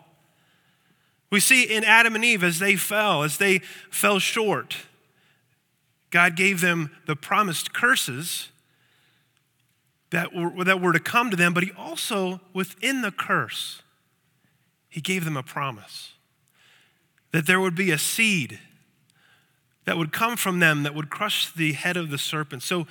We 1.31 1.39
see 1.39 1.63
in 1.63 1.83
Adam 1.83 2.15
and 2.15 2.25
Eve 2.25 2.43
as 2.43 2.59
they 2.59 2.75
fell, 2.75 3.23
as 3.23 3.37
they 3.37 3.59
fell 3.89 4.19
short, 4.19 4.77
God 6.09 6.35
gave 6.35 6.61
them 6.61 6.91
the 7.05 7.15
promised 7.15 7.73
curses 7.73 8.49
that 10.09 10.33
were, 10.33 10.63
that 10.63 10.81
were 10.81 10.93
to 10.93 10.99
come 10.99 11.29
to 11.29 11.37
them, 11.37 11.53
but 11.53 11.63
He 11.63 11.71
also, 11.77 12.41
within 12.53 13.01
the 13.01 13.11
curse, 13.11 13.83
He 14.89 15.01
gave 15.01 15.23
them 15.23 15.37
a 15.37 15.43
promise 15.43 16.13
that 17.31 17.45
there 17.45 17.59
would 17.59 17.75
be 17.75 17.91
a 17.91 17.97
seed 17.97 18.59
that 19.85 19.97
would 19.97 20.11
come 20.11 20.35
from 20.35 20.59
them 20.59 20.83
that 20.83 20.95
would 20.95 21.09
crush 21.09 21.51
the 21.51 21.73
head 21.73 21.97
of 21.97 22.09
the 22.09 22.17
serpent. 22.17 22.63
So 22.63 22.87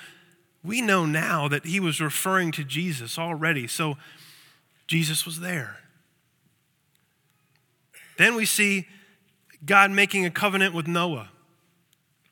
we 0.65 0.81
know 0.81 1.07
now 1.07 1.49
that 1.49 1.67
he 1.67 1.81
was 1.81 2.01
referring 2.01 2.53
to 2.53 2.65
Jesus 2.65 3.19
already. 3.19 3.67
So 3.67 3.97
Jesus 4.87 5.25
was 5.25 5.41
there. 5.41 5.79
Then 8.19 8.35
we 8.35 8.45
see 8.45 8.87
God 9.65 9.91
making 9.91 10.27
a 10.27 10.31
covenant 10.31 10.75
with 10.75 10.87
Noah. 10.87 11.31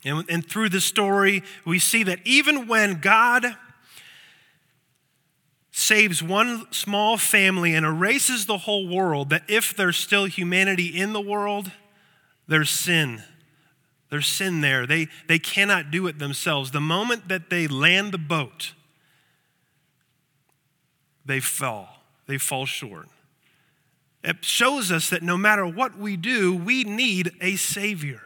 And, 0.04 0.24
and 0.28 0.46
through 0.46 0.68
the 0.68 0.80
story, 0.80 1.42
we 1.64 1.78
see 1.78 2.02
that 2.02 2.18
even 2.24 2.68
when 2.68 3.00
God 3.00 3.46
saves 5.70 6.22
one 6.22 6.70
small 6.72 7.16
family 7.16 7.74
and 7.74 7.86
erases 7.86 8.44
the 8.44 8.58
whole 8.58 8.86
world, 8.86 9.30
that 9.30 9.44
if 9.48 9.74
there's 9.74 9.96
still 9.96 10.26
humanity 10.26 10.88
in 10.88 11.14
the 11.14 11.20
world, 11.20 11.72
there's 12.46 12.70
sin 12.70 13.22
there's 14.10 14.26
sin 14.26 14.60
there. 14.60 14.86
They, 14.86 15.08
they 15.26 15.38
cannot 15.38 15.90
do 15.90 16.06
it 16.06 16.18
themselves. 16.18 16.70
The 16.70 16.80
moment 16.80 17.28
that 17.28 17.50
they 17.50 17.66
land 17.66 18.12
the 18.12 18.18
boat, 18.18 18.72
they 21.24 21.40
fall. 21.40 21.88
They 22.26 22.38
fall 22.38 22.66
short. 22.66 23.08
It 24.26 24.44
shows 24.44 24.90
us 24.90 25.08
that 25.10 25.22
no 25.22 25.36
matter 25.36 25.64
what 25.64 25.96
we 25.96 26.16
do, 26.16 26.52
we 26.52 26.82
need 26.82 27.30
a 27.40 27.54
Savior. 27.54 28.20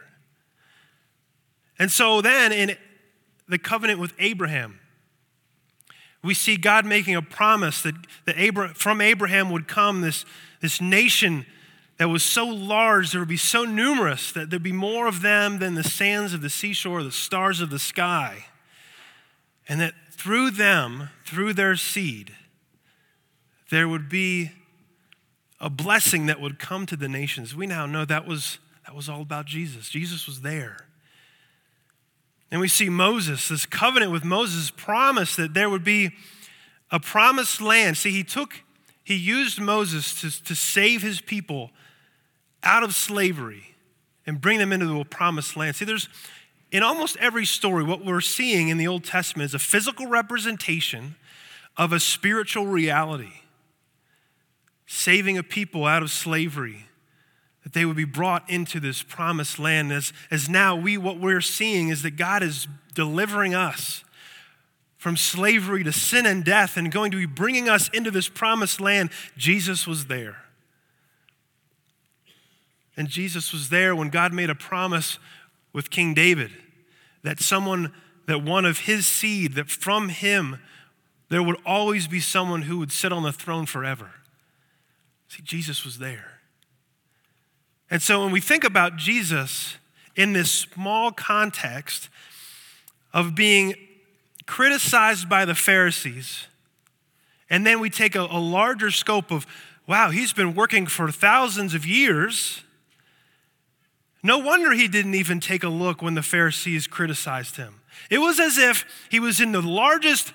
And 1.77 1.91
so 1.91 2.21
then 2.21 2.51
in 2.51 2.75
the 3.47 3.59
covenant 3.59 3.99
with 3.99 4.13
Abraham, 4.17 4.79
we 6.23 6.33
see 6.33 6.57
God 6.57 6.87
making 6.87 7.15
a 7.15 7.21
promise 7.21 7.83
that, 7.83 7.93
that 8.25 8.77
from 8.77 8.99
Abraham 8.99 9.51
would 9.51 9.67
come 9.67 10.01
this, 10.01 10.25
this 10.59 10.81
nation 10.81 11.45
that 11.97 12.09
was 12.09 12.23
so 12.23 12.47
large, 12.47 13.11
there 13.11 13.21
would 13.21 13.27
be 13.27 13.37
so 13.37 13.63
numerous 13.63 14.31
that 14.31 14.49
there'd 14.49 14.63
be 14.63 14.71
more 14.71 15.05
of 15.05 15.21
them 15.21 15.59
than 15.59 15.75
the 15.75 15.83
sands 15.83 16.33
of 16.33 16.41
the 16.41 16.49
seashore, 16.49 17.03
the 17.03 17.11
stars 17.11 17.61
of 17.61 17.69
the 17.69 17.77
sky. 17.77 18.45
And 19.69 19.79
that 19.79 19.93
through 20.09 20.49
them, 20.51 21.09
through 21.25 21.53
their 21.53 21.75
seed, 21.75 22.35
there 23.69 23.87
would 23.87 24.09
be 24.09 24.51
a 25.61 25.69
blessing 25.69 26.25
that 26.25 26.41
would 26.41 26.59
come 26.59 26.85
to 26.87 26.97
the 26.97 27.07
nations. 27.07 27.55
We 27.55 27.67
now 27.67 27.85
know 27.85 28.03
that 28.03 28.27
was, 28.27 28.57
that 28.85 28.95
was 28.95 29.07
all 29.07 29.21
about 29.21 29.45
Jesus. 29.45 29.89
Jesus 29.89 30.25
was 30.25 30.41
there. 30.41 30.87
And 32.51 32.59
we 32.59 32.67
see 32.67 32.89
Moses, 32.89 33.47
this 33.47 33.65
covenant 33.65 34.11
with 34.11 34.25
Moses, 34.25 34.71
promised 34.71 35.37
that 35.37 35.53
there 35.53 35.69
would 35.69 35.83
be 35.83 36.11
a 36.89 36.99
promised 36.99 37.61
land. 37.61 37.95
See, 37.95 38.11
he 38.11 38.23
took, 38.23 38.63
he 39.03 39.15
used 39.15 39.61
Moses 39.61 40.19
to, 40.19 40.43
to 40.45 40.55
save 40.55 41.03
his 41.03 41.21
people 41.21 41.69
out 42.63 42.83
of 42.83 42.95
slavery 42.95 43.75
and 44.25 44.41
bring 44.41 44.57
them 44.57 44.73
into 44.73 44.87
the 44.87 45.05
promised 45.05 45.55
land. 45.55 45.75
See, 45.75 45.85
there's 45.85 46.09
in 46.71 46.83
almost 46.83 47.17
every 47.17 47.45
story, 47.45 47.83
what 47.83 48.03
we're 48.03 48.21
seeing 48.21 48.69
in 48.69 48.77
the 48.77 48.87
Old 48.87 49.03
Testament 49.03 49.49
is 49.49 49.53
a 49.53 49.59
physical 49.59 50.07
representation 50.07 51.15
of 51.77 51.91
a 51.91 51.99
spiritual 51.99 52.65
reality. 52.65 53.40
Saving 54.93 55.37
a 55.37 55.43
people 55.43 55.85
out 55.85 56.03
of 56.03 56.11
slavery, 56.11 56.85
that 57.63 57.71
they 57.71 57.85
would 57.85 57.95
be 57.95 58.03
brought 58.03 58.47
into 58.49 58.77
this 58.77 59.01
promised 59.01 59.57
land. 59.57 59.89
As, 59.89 60.11
as 60.29 60.49
now, 60.49 60.75
we, 60.75 60.97
what 60.97 61.17
we're 61.17 61.39
seeing 61.39 61.87
is 61.87 62.01
that 62.01 62.17
God 62.17 62.43
is 62.43 62.67
delivering 62.93 63.55
us 63.55 64.03
from 64.97 65.15
slavery 65.15 65.85
to 65.85 65.93
sin 65.93 66.25
and 66.25 66.43
death 66.43 66.75
and 66.75 66.91
going 66.91 67.09
to 67.09 67.15
be 67.15 67.25
bringing 67.25 67.69
us 67.69 67.87
into 67.93 68.11
this 68.11 68.27
promised 68.27 68.81
land. 68.81 69.11
Jesus 69.37 69.87
was 69.87 70.07
there. 70.07 70.43
And 72.97 73.07
Jesus 73.07 73.53
was 73.53 73.69
there 73.69 73.95
when 73.95 74.09
God 74.09 74.33
made 74.33 74.49
a 74.49 74.55
promise 74.55 75.19
with 75.71 75.89
King 75.89 76.13
David 76.13 76.51
that 77.23 77.39
someone, 77.39 77.93
that 78.25 78.43
one 78.43 78.65
of 78.65 78.79
his 78.79 79.05
seed, 79.05 79.53
that 79.53 79.69
from 79.69 80.09
him 80.09 80.59
there 81.29 81.41
would 81.41 81.61
always 81.65 82.09
be 82.09 82.19
someone 82.19 82.63
who 82.63 82.77
would 82.79 82.91
sit 82.91 83.13
on 83.13 83.23
the 83.23 83.31
throne 83.31 83.65
forever. 83.65 84.11
See, 85.31 85.41
Jesus 85.43 85.85
was 85.85 85.97
there. 85.97 86.41
And 87.89 88.01
so 88.01 88.21
when 88.21 88.33
we 88.33 88.41
think 88.41 88.65
about 88.65 88.97
Jesus 88.97 89.77
in 90.13 90.33
this 90.33 90.51
small 90.51 91.13
context 91.13 92.09
of 93.13 93.33
being 93.33 93.75
criticized 94.45 95.29
by 95.29 95.45
the 95.45 95.55
Pharisees, 95.55 96.47
and 97.49 97.65
then 97.65 97.79
we 97.79 97.89
take 97.89 98.13
a, 98.13 98.23
a 98.23 98.41
larger 98.41 98.91
scope 98.91 99.31
of, 99.31 99.47
wow, 99.87 100.09
he's 100.09 100.33
been 100.33 100.53
working 100.53 100.85
for 100.85 101.09
thousands 101.09 101.73
of 101.73 101.85
years 101.85 102.63
no 104.23 104.37
wonder 104.37 104.71
he 104.71 104.87
didn't 104.87 105.15
even 105.15 105.39
take 105.39 105.63
a 105.63 105.69
look 105.69 106.01
when 106.01 106.13
the 106.13 106.21
Pharisees 106.21 106.87
criticized 106.87 107.55
him. 107.55 107.81
It 108.09 108.19
was 108.19 108.39
as 108.39 108.57
if 108.57 108.85
he 109.09 109.19
was 109.19 109.41
in 109.41 109.51
the 109.51 109.61
largest 109.61 110.33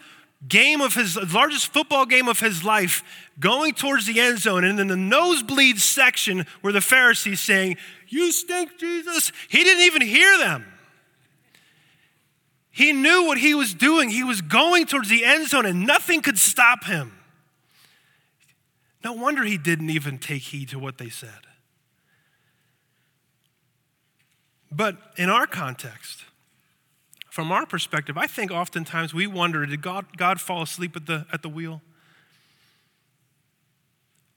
game 0.48 0.80
of 0.80 0.94
his 0.94 1.16
largest 1.32 1.72
football 1.72 2.06
game 2.06 2.28
of 2.28 2.40
his 2.40 2.62
life 2.62 3.02
going 3.40 3.72
towards 3.72 4.06
the 4.06 4.20
end 4.20 4.38
zone 4.38 4.64
and 4.64 4.78
in 4.78 4.88
the 4.88 4.96
nosebleed 4.96 5.78
section 5.78 6.46
where 6.60 6.72
the 6.72 6.80
Pharisees 6.80 7.40
saying, 7.40 7.76
"You 8.08 8.32
stink, 8.32 8.78
Jesus." 8.78 9.32
He 9.48 9.64
didn't 9.64 9.84
even 9.84 10.02
hear 10.02 10.38
them. 10.38 10.66
He 12.70 12.92
knew 12.92 13.24
what 13.24 13.38
he 13.38 13.54
was 13.54 13.72
doing. 13.72 14.10
He 14.10 14.22
was 14.22 14.42
going 14.42 14.84
towards 14.84 15.08
the 15.08 15.24
end 15.24 15.48
zone 15.48 15.64
and 15.64 15.86
nothing 15.86 16.20
could 16.20 16.38
stop 16.38 16.84
him. 16.84 17.18
No 19.02 19.14
wonder 19.14 19.44
he 19.44 19.56
didn't 19.56 19.88
even 19.88 20.18
take 20.18 20.42
heed 20.42 20.68
to 20.68 20.78
what 20.78 20.98
they 20.98 21.08
said. 21.08 21.46
But 24.70 24.98
in 25.16 25.30
our 25.30 25.46
context, 25.46 26.25
from 27.36 27.52
our 27.52 27.66
perspective, 27.66 28.16
I 28.16 28.26
think 28.26 28.50
oftentimes 28.50 29.12
we 29.12 29.26
wonder 29.26 29.66
did 29.66 29.82
God, 29.82 30.16
God 30.16 30.40
fall 30.40 30.62
asleep 30.62 30.96
at 30.96 31.04
the, 31.04 31.26
at 31.30 31.42
the 31.42 31.50
wheel? 31.50 31.82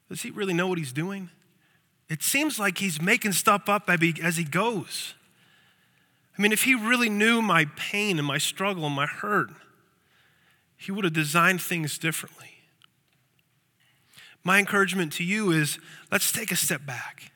Does 0.09 0.21
he 0.21 0.31
really 0.31 0.53
know 0.53 0.67
what 0.67 0.77
he's 0.77 0.91
doing? 0.91 1.29
It 2.09 2.21
seems 2.21 2.59
like 2.59 2.79
he's 2.79 3.01
making 3.01 3.31
stuff 3.31 3.69
up 3.69 3.89
as 3.89 4.35
he 4.35 4.43
goes. 4.43 5.13
I 6.37 6.41
mean, 6.41 6.51
if 6.51 6.63
he 6.63 6.75
really 6.75 7.09
knew 7.09 7.41
my 7.41 7.67
pain 7.77 8.17
and 8.17 8.27
my 8.27 8.37
struggle 8.37 8.85
and 8.85 8.95
my 8.95 9.05
hurt, 9.05 9.51
he 10.75 10.91
would 10.91 11.05
have 11.05 11.13
designed 11.13 11.61
things 11.61 11.97
differently. 11.97 12.51
My 14.43 14.59
encouragement 14.59 15.13
to 15.13 15.23
you 15.23 15.51
is 15.51 15.79
let's 16.11 16.33
take 16.33 16.51
a 16.51 16.57
step 16.57 16.85
back. 16.85 17.31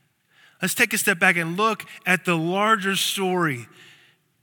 Let's 0.61 0.75
take 0.75 0.91
a 0.91 0.97
step 0.97 1.19
back 1.19 1.37
and 1.37 1.55
look 1.55 1.85
at 2.05 2.25
the 2.25 2.35
larger 2.35 2.97
story 2.97 3.69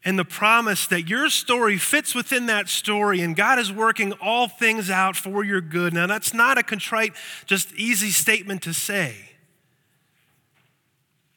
and 0.04 0.18
the 0.18 0.24
promise 0.24 0.86
that 0.86 1.08
your 1.08 1.28
story 1.28 1.76
fits 1.76 2.14
within 2.14 2.46
that 2.46 2.68
story 2.68 3.20
and 3.20 3.36
God 3.36 3.58
is 3.58 3.70
working 3.70 4.12
all 4.14 4.48
things 4.48 4.88
out 4.88 5.14
for 5.14 5.44
your 5.44 5.60
good. 5.60 5.92
Now, 5.92 6.06
that's 6.06 6.32
not 6.32 6.56
a 6.56 6.62
contrite, 6.62 7.12
just 7.44 7.72
easy 7.74 8.10
statement 8.10 8.62
to 8.62 8.72
say, 8.72 9.14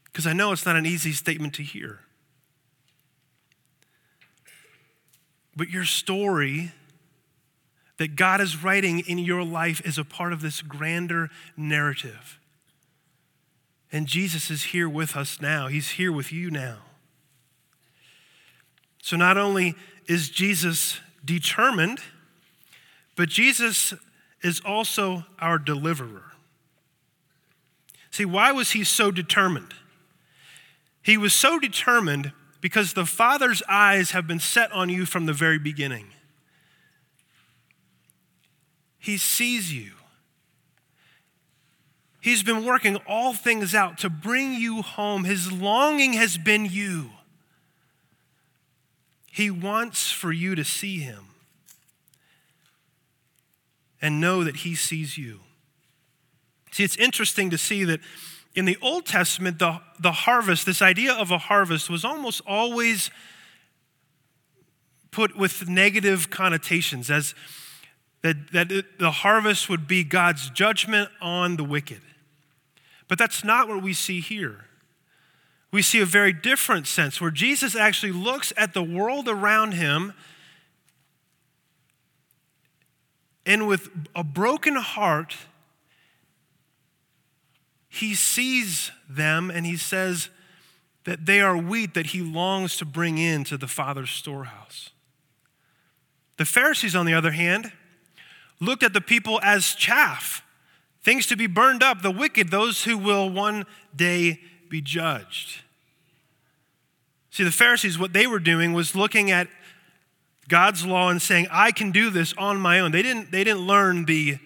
because 0.05 0.25
I 0.25 0.34
know 0.34 0.51
it's 0.51 0.65
not 0.65 0.75
an 0.75 0.86
easy 0.86 1.12
statement 1.12 1.53
to 1.55 1.63
hear. 1.63 2.00
But 5.55 5.70
your 5.70 5.86
story 5.86 6.72
that 7.98 8.15
God 8.15 8.41
is 8.41 8.63
writing 8.63 9.00
in 9.01 9.20
your 9.20 9.43
life 9.43 9.82
is 9.86 9.98
a 9.98 10.03
part 10.03 10.34
of 10.34 10.41
this 10.41 10.62
grander 10.62 11.29
narrative. 11.55 12.39
And 13.91 14.08
Jesus 14.08 14.50
is 14.50 14.63
here 14.63 14.89
with 14.89 15.15
us 15.15 15.39
now, 15.41 15.67
He's 15.67 15.91
here 15.91 16.12
with 16.12 16.32
you 16.32 16.50
now. 16.50 16.77
So 19.04 19.18
not 19.18 19.38
only 19.38 19.76
is 20.08 20.30
Jesus 20.30 21.02
determined, 21.26 22.00
but 23.18 23.28
Jesus 23.28 23.94
is 24.42 24.62
also 24.66 25.26
our 25.40 25.58
deliverer. 25.58 26.32
See, 28.12 28.24
why 28.24 28.54
was 28.54 28.72
he 28.72 28.86
so 28.86 29.12
determined? 29.12 29.74
He 31.02 31.18
was 31.18 31.34
so 31.34 31.60
determined 31.60 32.32
because 32.62 32.94
the 32.94 33.06
Father's 33.06 33.62
eyes 33.68 34.12
have 34.12 34.26
been 34.26 34.40
set 34.40 34.72
on 34.72 34.88
you 34.88 35.06
from 35.06 35.26
the 35.26 35.34
very 35.34 35.60
beginning. 35.60 36.08
He 39.00 39.18
sees 39.18 39.74
you. 39.74 39.92
He's 42.22 42.42
been 42.42 42.64
working 42.64 42.96
all 43.06 43.34
things 43.34 43.76
out 43.76 43.98
to 43.98 44.10
bring 44.10 44.54
you 44.54 44.82
home. 44.82 45.26
His 45.26 45.52
longing 45.52 46.14
has 46.14 46.38
been 46.38 46.66
you. 46.66 47.10
He 49.34 49.50
wants 49.50 50.12
for 50.12 50.32
you 50.32 50.54
to 50.54 50.63
see 50.63 51.00
him 51.00 51.25
and 54.00 54.22
know 54.22 54.44
that 54.44 54.58
he 54.58 54.75
sees 54.75 55.18
you. 55.18 55.40
See, 56.70 56.84
it's 56.84 56.98
interesting 56.98 57.50
to 57.50 57.58
see 57.58 57.84
that 57.84 58.00
in 58.54 58.66
the 58.66 58.78
Old 58.80 59.08
Testament, 59.08 59.58
the, 59.58 59.82
the 60.00 60.12
harvest, 60.12 60.68
this 60.68 60.84
idea 60.84 61.13
of 61.13 61.32
a 61.32 61.40
harvest, 61.40 61.90
was 61.90 62.06
almost 62.06 62.42
always 62.46 63.10
put 65.10 65.36
with 65.36 65.68
negative 65.68 66.30
connotations, 66.30 67.10
as 67.10 67.34
that, 68.22 68.52
that 68.52 69.00
the 69.00 69.10
harvest 69.10 69.68
would 69.68 69.88
be 69.88 70.04
God's 70.04 70.52
judgment 70.52 71.10
on 71.20 71.56
the 71.56 71.63
wicked. 71.63 72.02
But 73.08 73.18
that's 73.18 73.44
not 73.44 73.68
what 73.68 73.82
we 73.82 73.94
see 73.94 74.20
here. 74.20 74.66
We 75.74 75.82
see 75.82 76.00
a 76.00 76.06
very 76.06 76.32
different 76.32 76.86
sense 76.86 77.20
where 77.20 77.32
Jesus 77.32 77.75
actually 77.75 78.12
looks 78.12 78.53
at 78.56 78.75
the 78.75 78.84
world 78.84 79.27
around 79.27 79.74
him 79.74 80.13
and 83.44 83.68
with 83.68 83.89
a 84.15 84.24
broken 84.24 84.75
heart, 84.75 85.36
he 87.89 88.13
sees 88.13 88.91
them 89.10 89.50
and 89.50 89.65
he 89.65 89.76
says 89.76 90.30
that 91.06 91.26
they 91.26 91.41
are 91.41 91.58
wheat 91.58 91.95
that 91.95 92.08
he 92.08 92.21
longs 92.21 92.78
to 92.78 92.86
bring 92.86 93.17
into 93.17 93.58
the 93.58 93.67
Father's 93.67 94.12
storehouse. 94.12 94.91
The 96.38 96.45
Pharisees, 96.45 96.95
on 96.95 97.08
the 97.08 97.15
other 97.15 97.32
hand, 97.32 97.71
looked 98.60 98.84
at 98.84 98.93
the 98.93 99.02
people 99.02 99.39
as 99.41 99.74
chaff, 99.74 100.43
things 101.02 101.26
to 101.28 101.36
be 101.36 101.48
burned 101.48 101.82
up, 101.82 102.04
the 102.04 102.12
wicked, 102.12 102.52
those 102.52 102.84
who 102.84 102.95
will 102.95 103.28
one 103.28 103.65
day 103.95 104.39
be 104.69 104.80
judged. 104.80 105.62
See, 107.34 107.43
the 107.43 107.50
Pharisees, 107.50 107.98
what 107.98 108.13
they 108.13 108.28
were 108.28 108.38
doing 108.38 108.74
was 108.74 108.93
looking 108.93 109.32
at 109.32 109.48
God's 110.50 110.86
law 110.86 111.10
and 111.10 111.19
saying, 111.19 111.48
I 111.50 111.72
can 111.72 111.89
do 111.89 112.12
this 112.12 112.32
on 112.38 112.60
my 112.60 112.80
own. 112.80 112.91
They 112.91 113.02
didn't, 113.02 113.32
they 113.32 113.43
didn't 113.43 113.65
learn 113.65 114.06
the, 114.06 114.38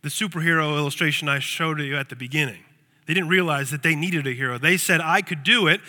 the 0.00 0.08
superhero 0.08 0.78
illustration 0.78 1.28
I 1.28 1.40
showed 1.40 1.78
you 1.78 1.94
at 1.94 2.08
the 2.08 2.16
beginning. 2.16 2.62
They 3.04 3.12
didn't 3.12 3.28
realize 3.28 3.70
that 3.70 3.82
they 3.82 3.94
needed 3.94 4.26
a 4.26 4.30
hero. 4.30 4.56
They 4.56 4.78
said, 4.78 5.02
I 5.02 5.20
could 5.20 5.42
do 5.42 5.66
it. 5.66 5.82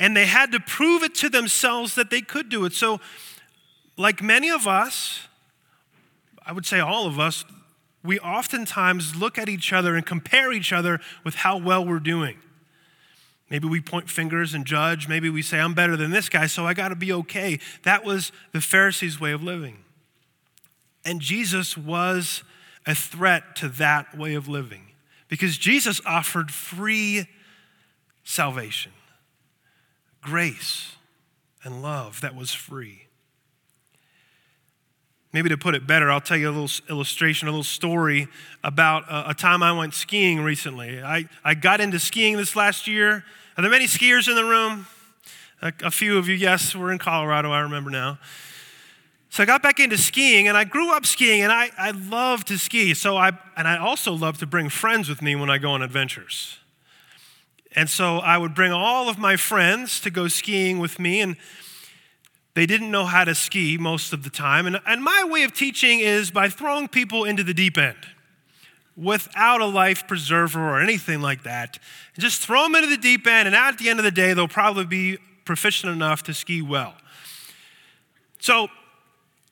And 0.00 0.16
they 0.16 0.24
had 0.24 0.50
to 0.52 0.60
prove 0.60 1.02
it 1.02 1.14
to 1.16 1.28
themselves 1.28 1.94
that 1.96 2.08
they 2.08 2.22
could 2.22 2.48
do 2.48 2.64
it. 2.64 2.72
So, 2.72 2.98
like 3.98 4.22
many 4.22 4.48
of 4.48 4.66
us, 4.66 5.28
I 6.46 6.52
would 6.52 6.64
say 6.64 6.80
all 6.80 7.06
of 7.06 7.20
us, 7.20 7.44
we 8.02 8.18
oftentimes 8.20 9.14
look 9.14 9.36
at 9.36 9.50
each 9.50 9.74
other 9.74 9.94
and 9.94 10.06
compare 10.06 10.54
each 10.54 10.72
other 10.72 11.00
with 11.22 11.34
how 11.34 11.58
well 11.58 11.84
we're 11.84 11.98
doing. 11.98 12.38
Maybe 13.50 13.68
we 13.68 13.80
point 13.80 14.10
fingers 14.10 14.54
and 14.54 14.66
judge. 14.66 15.08
Maybe 15.08 15.30
we 15.30 15.42
say, 15.42 15.60
I'm 15.60 15.74
better 15.74 15.96
than 15.96 16.10
this 16.10 16.28
guy, 16.28 16.46
so 16.46 16.66
I 16.66 16.74
got 16.74 16.88
to 16.88 16.96
be 16.96 17.12
okay. 17.12 17.60
That 17.84 18.04
was 18.04 18.32
the 18.52 18.60
Pharisees' 18.60 19.20
way 19.20 19.32
of 19.32 19.42
living. 19.42 19.78
And 21.04 21.20
Jesus 21.20 21.76
was 21.76 22.42
a 22.86 22.94
threat 22.94 23.54
to 23.56 23.68
that 23.68 24.16
way 24.16 24.34
of 24.34 24.48
living 24.48 24.92
because 25.28 25.58
Jesus 25.58 26.00
offered 26.04 26.50
free 26.50 27.28
salvation, 28.24 28.92
grace, 30.20 30.96
and 31.62 31.82
love 31.82 32.20
that 32.20 32.34
was 32.34 32.52
free. 32.52 33.05
Maybe 35.36 35.50
to 35.50 35.58
put 35.58 35.74
it 35.74 35.86
better, 35.86 36.10
I'll 36.10 36.18
tell 36.18 36.38
you 36.38 36.48
a 36.48 36.50
little 36.50 36.70
illustration, 36.88 37.46
a 37.46 37.50
little 37.50 37.62
story 37.62 38.26
about 38.64 39.06
a, 39.06 39.32
a 39.32 39.34
time 39.34 39.62
I 39.62 39.70
went 39.70 39.92
skiing 39.92 40.40
recently. 40.40 41.02
I, 41.02 41.28
I 41.44 41.52
got 41.52 41.78
into 41.78 41.98
skiing 41.98 42.38
this 42.38 42.56
last 42.56 42.86
year. 42.86 43.22
Are 43.54 43.60
there 43.60 43.70
many 43.70 43.84
skiers 43.84 44.28
in 44.28 44.34
the 44.34 44.46
room? 44.46 44.86
A, 45.60 45.74
a 45.84 45.90
few 45.90 46.16
of 46.16 46.26
you, 46.26 46.34
yes, 46.34 46.74
we're 46.74 46.90
in 46.90 46.96
Colorado, 46.96 47.50
I 47.50 47.60
remember 47.60 47.90
now. 47.90 48.18
So 49.28 49.42
I 49.42 49.46
got 49.46 49.62
back 49.62 49.78
into 49.78 49.98
skiing 49.98 50.48
and 50.48 50.56
I 50.56 50.64
grew 50.64 50.90
up 50.90 51.04
skiing 51.04 51.42
and 51.42 51.52
I, 51.52 51.68
I 51.76 51.90
love 51.90 52.46
to 52.46 52.56
ski. 52.56 52.94
So 52.94 53.18
I, 53.18 53.32
and 53.58 53.68
I 53.68 53.76
also 53.76 54.14
love 54.14 54.38
to 54.38 54.46
bring 54.46 54.70
friends 54.70 55.06
with 55.06 55.20
me 55.20 55.36
when 55.36 55.50
I 55.50 55.58
go 55.58 55.72
on 55.72 55.82
adventures. 55.82 56.60
And 57.72 57.90
so 57.90 58.20
I 58.20 58.38
would 58.38 58.54
bring 58.54 58.72
all 58.72 59.10
of 59.10 59.18
my 59.18 59.36
friends 59.36 60.00
to 60.00 60.08
go 60.08 60.28
skiing 60.28 60.78
with 60.78 60.98
me 60.98 61.20
and 61.20 61.36
they 62.56 62.64
didn't 62.64 62.90
know 62.90 63.04
how 63.04 63.22
to 63.22 63.34
ski 63.34 63.76
most 63.76 64.14
of 64.14 64.24
the 64.24 64.30
time. 64.30 64.66
And, 64.66 64.80
and 64.86 65.04
my 65.04 65.24
way 65.24 65.42
of 65.42 65.52
teaching 65.52 66.00
is 66.00 66.30
by 66.30 66.48
throwing 66.48 66.88
people 66.88 67.24
into 67.24 67.44
the 67.44 67.52
deep 67.52 67.76
end 67.76 67.98
without 68.96 69.60
a 69.60 69.66
life 69.66 70.08
preserver 70.08 70.58
or 70.58 70.80
anything 70.80 71.20
like 71.20 71.42
that. 71.42 71.78
Just 72.18 72.40
throw 72.40 72.62
them 72.62 72.74
into 72.74 72.88
the 72.88 72.96
deep 72.96 73.26
end, 73.26 73.46
and 73.46 73.54
at 73.54 73.76
the 73.76 73.90
end 73.90 73.98
of 73.98 74.06
the 74.06 74.10
day, 74.10 74.32
they'll 74.32 74.48
probably 74.48 74.86
be 74.86 75.18
proficient 75.44 75.92
enough 75.92 76.22
to 76.22 76.32
ski 76.32 76.62
well. 76.62 76.94
So 78.38 78.68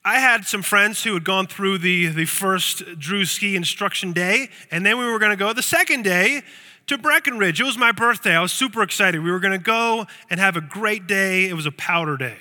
I 0.03 0.15
had 0.15 0.45
some 0.45 0.63
friends 0.63 1.03
who 1.03 1.13
had 1.13 1.23
gone 1.23 1.45
through 1.45 1.77
the, 1.77 2.07
the 2.07 2.25
first 2.25 2.97
Drew 2.97 3.25
ski 3.25 3.55
instruction 3.55 4.13
day, 4.13 4.49
and 4.71 4.83
then 4.83 4.97
we 4.97 5.05
were 5.05 5.19
going 5.19 5.29
to 5.29 5.37
go 5.37 5.53
the 5.53 5.61
second 5.61 6.05
day 6.05 6.41
to 6.87 6.97
Breckenridge. 6.97 7.61
It 7.61 7.65
was 7.65 7.77
my 7.77 7.91
birthday. 7.91 8.35
I 8.35 8.41
was 8.41 8.51
super 8.51 8.81
excited. 8.81 9.23
We 9.23 9.29
were 9.29 9.39
going 9.39 9.53
to 9.53 9.63
go 9.63 10.07
and 10.31 10.39
have 10.39 10.57
a 10.57 10.61
great 10.61 11.05
day. 11.05 11.47
It 11.47 11.53
was 11.53 11.67
a 11.67 11.71
powder 11.71 12.17
day. 12.17 12.37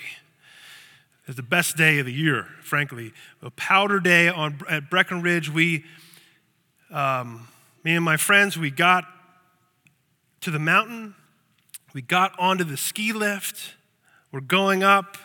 It 1.25 1.29
was 1.29 1.37
the 1.37 1.43
best 1.43 1.79
day 1.79 1.99
of 2.01 2.05
the 2.05 2.13
year, 2.13 2.47
frankly. 2.61 3.15
A 3.41 3.51
powder 3.51 3.99
day 3.99 4.29
on, 4.29 4.61
at 4.69 4.91
Breckenridge. 4.91 5.51
We, 5.51 5.87
um, 6.91 7.49
me 7.83 7.97
and 7.97 8.05
my 8.05 8.19
friends, 8.19 8.59
we 8.59 8.71
got 8.71 9.07
to 10.43 10.51
the 10.51 10.59
mountain. 10.59 11.15
We 11.95 12.03
got 12.03 12.39
onto 12.39 12.63
the 12.63 12.77
ski 12.77 13.15
lift. 13.15 13.73
We're 14.33 14.43
going 14.43 14.85
up. 14.85 15.17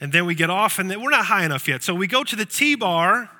And 0.00 0.12
then 0.12 0.26
we 0.26 0.34
get 0.34 0.50
off, 0.50 0.78
and 0.78 0.90
we're 0.90 1.08
not 1.08 1.24
high 1.24 1.46
enough 1.46 1.66
yet. 1.66 1.82
So 1.82 1.94
we 1.94 2.06
go 2.06 2.22
to 2.24 2.36
the 2.36 2.44
T 2.44 2.74
bar, 2.74 3.30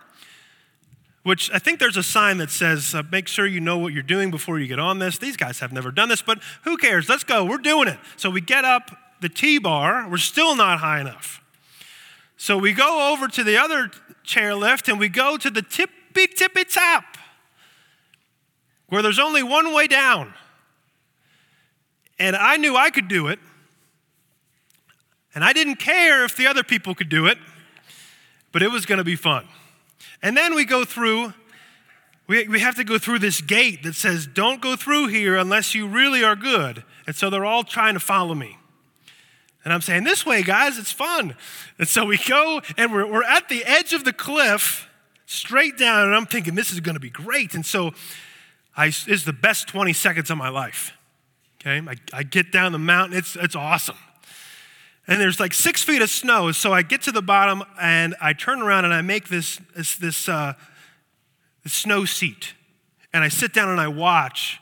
which 1.24 1.50
I 1.52 1.58
think 1.58 1.78
there's 1.78 1.98
a 1.98 2.02
sign 2.02 2.38
that 2.38 2.48
says, 2.48 2.94
uh, 2.94 3.02
make 3.12 3.28
sure 3.28 3.46
you 3.46 3.60
know 3.60 3.76
what 3.76 3.92
you're 3.92 4.02
doing 4.02 4.30
before 4.30 4.58
you 4.58 4.66
get 4.66 4.78
on 4.78 4.98
this. 4.98 5.18
These 5.18 5.36
guys 5.36 5.58
have 5.58 5.72
never 5.72 5.90
done 5.90 6.08
this, 6.08 6.22
but 6.22 6.38
who 6.62 6.78
cares? 6.78 7.06
Let's 7.06 7.24
go. 7.24 7.44
We're 7.44 7.58
doing 7.58 7.88
it. 7.88 7.98
So 8.16 8.30
we 8.30 8.40
get 8.40 8.64
up 8.64 8.96
the 9.24 9.28
T 9.30 9.58
bar. 9.58 10.06
We're 10.06 10.18
still 10.18 10.54
not 10.54 10.80
high 10.80 11.00
enough. 11.00 11.42
So 12.36 12.58
we 12.58 12.74
go 12.74 13.10
over 13.10 13.26
to 13.26 13.42
the 13.42 13.56
other 13.56 13.90
chairlift 14.22 14.86
and 14.86 15.00
we 15.00 15.08
go 15.08 15.38
to 15.38 15.50
the 15.50 15.62
tippy 15.62 16.26
tippy 16.26 16.64
top, 16.64 17.04
where 18.88 19.00
there's 19.00 19.18
only 19.18 19.42
one 19.42 19.72
way 19.72 19.86
down. 19.86 20.34
And 22.18 22.36
I 22.36 22.58
knew 22.58 22.76
I 22.76 22.90
could 22.90 23.08
do 23.08 23.28
it. 23.28 23.38
And 25.34 25.42
I 25.42 25.54
didn't 25.54 25.76
care 25.76 26.22
if 26.24 26.36
the 26.36 26.46
other 26.46 26.62
people 26.62 26.94
could 26.94 27.08
do 27.08 27.26
it, 27.26 27.38
but 28.52 28.62
it 28.62 28.70
was 28.70 28.84
going 28.84 28.98
to 28.98 29.04
be 29.04 29.16
fun. 29.16 29.48
And 30.22 30.36
then 30.36 30.54
we 30.54 30.66
go 30.66 30.84
through, 30.84 31.32
we, 32.26 32.46
we 32.46 32.60
have 32.60 32.76
to 32.76 32.84
go 32.84 32.98
through 32.98 33.20
this 33.20 33.40
gate 33.40 33.84
that 33.84 33.94
says, 33.94 34.26
don't 34.26 34.60
go 34.60 34.76
through 34.76 35.08
here 35.08 35.34
unless 35.34 35.74
you 35.74 35.88
really 35.88 36.22
are 36.22 36.36
good. 36.36 36.84
And 37.06 37.16
so 37.16 37.30
they're 37.30 37.46
all 37.46 37.64
trying 37.64 37.94
to 37.94 38.00
follow 38.00 38.34
me. 38.34 38.58
And 39.64 39.72
I'm 39.72 39.80
saying, 39.80 40.04
this 40.04 40.26
way, 40.26 40.42
guys, 40.42 40.78
it's 40.78 40.92
fun. 40.92 41.34
And 41.78 41.88
so 41.88 42.04
we 42.04 42.18
go 42.18 42.60
and 42.76 42.92
we're, 42.92 43.06
we're 43.06 43.24
at 43.24 43.48
the 43.48 43.64
edge 43.64 43.94
of 43.94 44.04
the 44.04 44.12
cliff, 44.12 44.88
straight 45.26 45.78
down, 45.78 46.06
and 46.06 46.14
I'm 46.14 46.26
thinking, 46.26 46.54
this 46.54 46.70
is 46.70 46.80
going 46.80 46.96
to 46.96 47.00
be 47.00 47.10
great. 47.10 47.54
And 47.54 47.64
so 47.64 47.92
I, 48.76 48.86
it's 48.86 49.24
the 49.24 49.32
best 49.32 49.68
20 49.68 49.92
seconds 49.94 50.30
of 50.30 50.36
my 50.36 50.50
life. 50.50 50.92
Okay, 51.60 51.80
I, 51.88 51.94
I 52.12 52.22
get 52.24 52.52
down 52.52 52.72
the 52.72 52.78
mountain, 52.78 53.16
it's, 53.16 53.36
it's 53.36 53.56
awesome. 53.56 53.96
And 55.06 55.20
there's 55.20 55.40
like 55.40 55.52
six 55.52 55.82
feet 55.82 56.02
of 56.02 56.10
snow. 56.10 56.52
So 56.52 56.72
I 56.72 56.82
get 56.82 57.02
to 57.02 57.12
the 57.12 57.22
bottom 57.22 57.62
and 57.80 58.14
I 58.20 58.32
turn 58.32 58.62
around 58.62 58.84
and 58.84 58.94
I 58.94 59.02
make 59.02 59.28
this, 59.28 59.60
this, 59.76 59.96
this, 59.96 60.28
uh, 60.28 60.54
this 61.62 61.74
snow 61.74 62.04
seat. 62.04 62.54
And 63.12 63.22
I 63.22 63.28
sit 63.28 63.52
down 63.52 63.68
and 63.68 63.80
I 63.80 63.88
watch 63.88 64.60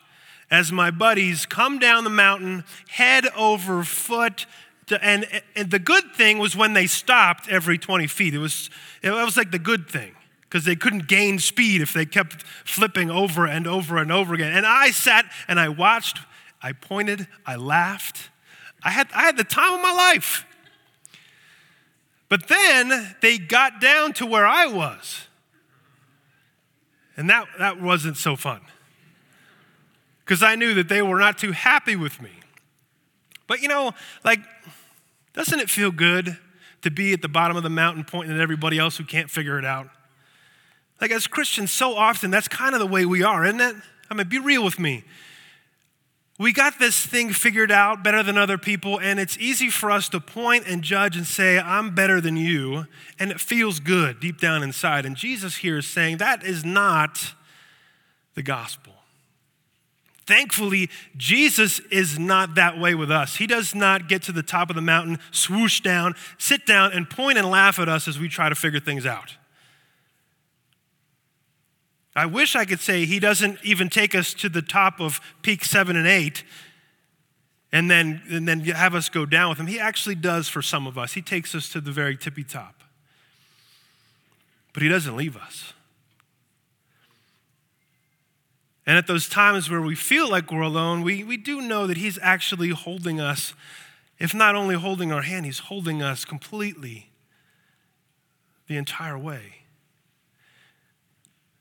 as 0.51 0.71
my 0.71 0.91
buddies 0.91 1.47
come 1.47 1.79
down 1.79 2.05
the 2.05 2.11
mountain, 2.11 2.65
head 2.89 3.27
over 3.37 3.83
foot, 3.85 4.47
to, 4.87 5.05
and, 5.05 5.27
and 5.55 5.71
the 5.71 5.79
good 5.79 6.13
thing 6.15 6.39
was 6.39 6.57
when 6.57 6.73
they 6.73 6.87
stopped 6.87 7.49
every 7.49 7.79
20 7.79 8.07
feet. 8.07 8.35
It 8.35 8.39
was, 8.39 8.71
it 9.03 9.11
was 9.11 9.37
like 9.37 9.51
the 9.51 9.59
good 9.59 9.89
thing 9.89 10.15
because 10.43 10.65
they 10.65 10.77
couldn't 10.77 11.07
gain 11.07 11.39
speed 11.39 11.81
if 11.81 11.93
they 11.93 12.05
kept 12.05 12.43
flipping 12.65 13.11
over 13.11 13.47
and 13.47 13.67
over 13.67 13.97
and 13.99 14.13
over 14.13 14.35
again. 14.35 14.53
And 14.53 14.67
I 14.67 14.91
sat 14.91 15.25
and 15.49 15.59
I 15.59 15.69
watched, 15.69 16.19
I 16.63 16.73
pointed, 16.73 17.27
I 17.47 17.57
laughed. 17.57 18.31
I 18.83 18.91
had, 18.91 19.09
I 19.15 19.23
had 19.23 19.37
the 19.37 19.45
time 19.45 19.75
of 19.75 19.81
my 19.81 19.93
life. 19.93 20.45
But 22.29 22.49
then 22.49 23.15
they 23.21 23.39
got 23.39 23.81
down 23.81 24.13
to 24.15 24.27
where 24.27 24.47
I 24.47 24.67
was. 24.67 25.27
And 27.17 27.29
that, 27.31 27.47
that 27.59 27.81
wasn't 27.81 28.17
so 28.17 28.37
fun 28.37 28.61
because 30.25 30.43
I 30.43 30.55
knew 30.55 30.75
that 30.75 30.89
they 30.89 31.03
were 31.03 31.19
not 31.19 31.37
too 31.39 31.53
happy 31.53 31.95
with 31.95 32.23
me. 32.23 32.31
But 33.47 33.61
you 33.61 33.69
know, 33.69 33.93
like, 34.25 34.41
doesn't 35.35 35.61
it 35.61 35.71
feel 35.71 35.91
good 35.91 36.37
to 36.83 36.91
be 36.91 37.13
at 37.13 37.23
the 37.23 37.29
bottom 37.29 37.57
of 37.57 37.63
the 37.63 37.71
mountain 37.71 38.05
pointing 38.05 38.35
at 38.35 38.41
everybody 38.41 38.79
else 38.79 38.97
who 38.97 39.05
can't 39.05 39.31
figure 39.31 39.59
it 39.59 39.65
out? 39.65 39.89
Like, 41.01 41.11
as 41.11 41.27
Christians, 41.27 41.73
so 41.73 41.97
often 41.97 42.31
that's 42.31 42.49
kind 42.49 42.75
of 42.75 42.81
the 42.81 42.87
way 42.87 43.05
we 43.05 43.23
are, 43.23 43.45
isn't 43.45 43.61
it? 43.61 43.77
I 44.11 44.15
mean, 44.15 44.29
be 44.29 44.39
real 44.39 44.65
with 44.65 44.79
me. 44.79 45.05
We 46.39 46.53
got 46.53 46.79
this 46.79 47.05
thing 47.05 47.33
figured 47.33 47.71
out 47.71 48.03
better 48.03 48.23
than 48.23 48.39
other 48.39 48.59
people, 48.59 48.99
and 48.99 49.21
it's 49.21 49.37
easy 49.39 49.69
for 49.69 49.91
us 49.91 50.09
to 50.11 50.21
point 50.21 50.65
and 50.67 50.83
judge 50.83 51.17
and 51.17 51.27
say, 51.27 51.59
I'm 51.59 51.95
better 51.95 52.21
than 52.21 52.37
you, 52.37 52.87
and 53.19 53.31
it 53.31 53.41
feels 53.41 53.81
good 53.81 54.19
deep 54.19 54.41
down 54.41 54.63
inside. 54.63 55.05
And 55.05 55.15
Jesus 55.15 55.57
here 55.57 55.79
is 55.79 55.87
saying 55.87 56.17
that 56.17 56.43
is 56.43 56.65
not 56.65 57.35
the 58.35 58.43
gospel. 58.43 58.92
Thankfully, 60.27 60.89
Jesus 61.17 61.81
is 61.91 62.19
not 62.19 62.55
that 62.55 62.79
way 62.79 62.95
with 62.95 63.11
us. 63.11 63.37
He 63.37 63.47
does 63.47 63.75
not 63.75 64.09
get 64.09 64.23
to 64.23 64.33
the 64.33 64.43
top 64.43 64.71
of 64.71 64.77
the 64.77 64.83
mountain, 64.83 65.19
swoosh 65.31 65.81
down, 65.81 66.15
sit 66.39 66.65
down, 66.65 66.93
and 66.93 67.11
point 67.11 67.39
and 67.39 67.51
laugh 67.51 67.79
at 67.79 67.89
us 67.89 68.07
as 68.07 68.19
we 68.19 68.29
try 68.29 68.49
to 68.49 68.55
figure 68.55 68.81
things 68.81 69.05
out. 69.05 69.37
I 72.15 72.27
wish 72.27 72.55
I 72.55 72.65
could 72.65 72.81
say 72.81 73.05
he 73.05 73.19
doesn't 73.19 73.59
even 73.65 73.89
take 73.89 74.15
us 74.15 74.35
to 74.35 74.49
the 74.49 74.63
top 74.63 75.01
of 75.01 75.21
peak 75.41 75.65
seven 75.65 75.97
and 75.97 76.07
eight 76.07 76.45
and 77.73 77.91
then, 77.91 78.23
and 78.31 78.47
then 78.47 78.61
have 78.61 78.95
us 78.95 79.09
go 79.09 79.25
down 79.25 79.49
with 79.49 79.59
him. 79.59 79.67
He 79.67 79.81
actually 79.81 80.15
does 80.15 80.47
for 80.47 80.61
some 80.61 80.87
of 80.87 80.99
us. 80.99 81.15
He 81.15 81.23
takes 81.23 81.55
us 81.55 81.71
to 81.71 81.81
the 81.81 81.91
very 81.91 82.17
tippy 82.17 82.45
top. 82.45 82.83
But 84.75 84.83
he 84.83 84.89
doesn't 84.89 85.17
leave 85.17 85.37
us. 85.37 85.73
And 88.87 88.99
at 88.99 89.07
those 89.07 89.29
times 89.29 89.71
where 89.71 89.81
we 89.81 89.95
feel 89.95 90.29
like 90.29 90.51
we're 90.51 90.61
alone, 90.61 91.03
we, 91.03 91.23
we 91.23 91.37
do 91.37 91.61
know 91.61 91.87
that 91.87 91.97
He's 91.97 92.19
actually 92.21 92.71
holding 92.71 93.21
us, 93.21 93.55
if 94.19 94.35
not 94.35 94.55
only 94.55 94.75
holding 94.75 95.13
our 95.13 95.23
hand, 95.23 95.47
He's 95.47 95.61
holding 95.61 96.03
us 96.03 96.25
completely 96.25 97.11
the 98.67 98.77
entire 98.77 99.19
way. 99.19 99.63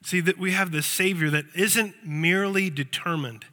See, 0.04 0.20
that 0.22 0.40
we 0.40 0.52
have 0.52 0.72
this 0.72 0.88
Savior 0.88 1.30
that 1.30 1.46
isn't 1.56 1.96
merely 2.06 2.70
determined. 2.72 3.46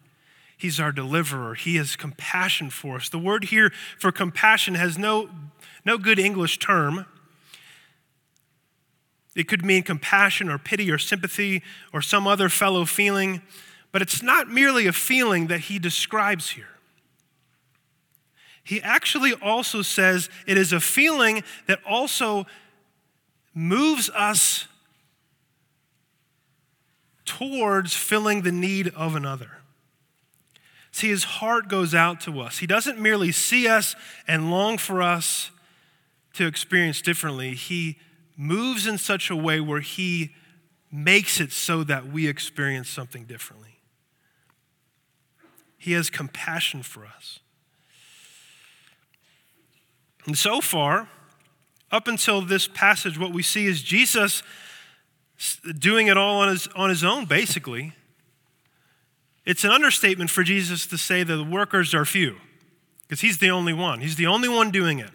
He's 0.57 0.81
our 0.81 0.93
deliverer. 0.93 1.55
He 1.55 1.77
has 1.77 1.95
compassion 1.95 2.71
for 2.71 2.97
us. 2.97 3.09
The 3.09 3.19
word 3.19 3.45
here 3.45 3.71
for 3.99 4.11
compassion 4.11 4.75
has 4.75 4.97
no, 4.97 5.29
no 5.85 5.99
good 5.99 6.19
English 6.19 6.59
term. 6.59 7.05
It 9.39 9.47
could 9.47 9.65
mean 9.65 9.85
compassion 9.85 10.49
or 10.49 10.59
pity 10.59 10.91
or 10.91 10.99
sympathy 10.99 11.63
or 11.93 12.03
some 12.03 12.27
other 12.27 12.49
fellow 12.49 12.85
feeling, 12.85 13.41
but 13.93 14.03
it's 14.03 14.21
not 14.21 14.49
merely 14.49 14.89
a 14.89 14.93
feeling 14.93 15.47
that 15.47 15.61
he 15.61 15.79
describes 15.79 16.51
here. 16.51 16.71
He 18.65 18.83
actually 18.83 19.35
also 19.35 19.81
says 19.81 20.29
it 20.45 20.59
is 20.59 20.73
a 20.73 20.81
feeling 20.81 21.45
that 21.69 21.79
also 21.89 22.47
moves 23.55 24.11
us 24.11 24.67
towards 27.25 27.95
filling 27.95 28.43
the 28.43 28.51
need 28.51 28.89
of 28.89 29.15
another. 29.15 29.59
See, 30.91 31.11
his 31.11 31.23
heart 31.23 31.69
goes 31.69 31.95
out 31.95 32.21
to 32.23 32.41
us. 32.41 32.59
He 32.59 32.67
doesn't 32.67 32.99
merely 32.99 33.31
see 33.31 33.69
us 33.69 33.95
and 34.27 34.51
long 34.51 34.79
for 34.79 35.01
us 35.01 35.53
to 36.35 36.47
experience 36.47 37.01
differently, 37.01 37.55
he 37.55 37.99
moves 38.39 38.87
in 38.87 38.97
such 38.97 39.29
a 39.29 39.37
way 39.37 39.61
where 39.61 39.81
he 39.81 40.31
makes 40.91 41.41
it 41.41 41.51
so 41.53 41.83
that 41.85 42.07
we 42.07 42.29
experience 42.29 42.89
something 42.89 43.25
differently. 43.25 43.81
He 45.77 45.93
has 45.93 46.09
compassion 46.09 46.83
for 46.83 47.05
us. 47.05 47.41
And 50.25 50.39
so 50.39 50.61
far, 50.61 51.09
up 51.91 52.07
until 52.07 52.41
this 52.41 52.69
passage, 52.69 53.19
what 53.19 53.33
we 53.33 53.43
see 53.43 53.67
is 53.67 53.83
Jesus 53.83 54.43
doing 55.79 56.07
it 56.07 56.17
all 56.17 56.41
on 56.41 56.49
his, 56.49 56.69
on 56.69 56.91
his 56.91 57.03
own, 57.03 57.25
basically. 57.25 57.93
It's 59.45 59.65
an 59.65 59.71
understatement 59.71 60.31
for 60.31 60.43
Jesus 60.43 60.87
to 60.87 60.99
say 60.99 61.23
that 61.23 61.37
the 61.37 61.45
workers 61.45 61.95
are 61.95 62.05
few, 62.05 62.37
because 63.03 63.21
he's 63.21 63.39
the 63.39 63.51
only 63.51 63.73
one. 63.73 64.01
He's 64.01 64.17
the 64.17 64.27
only 64.27 64.49
one 64.49 64.71
doing 64.71 65.01
it 65.01 65.11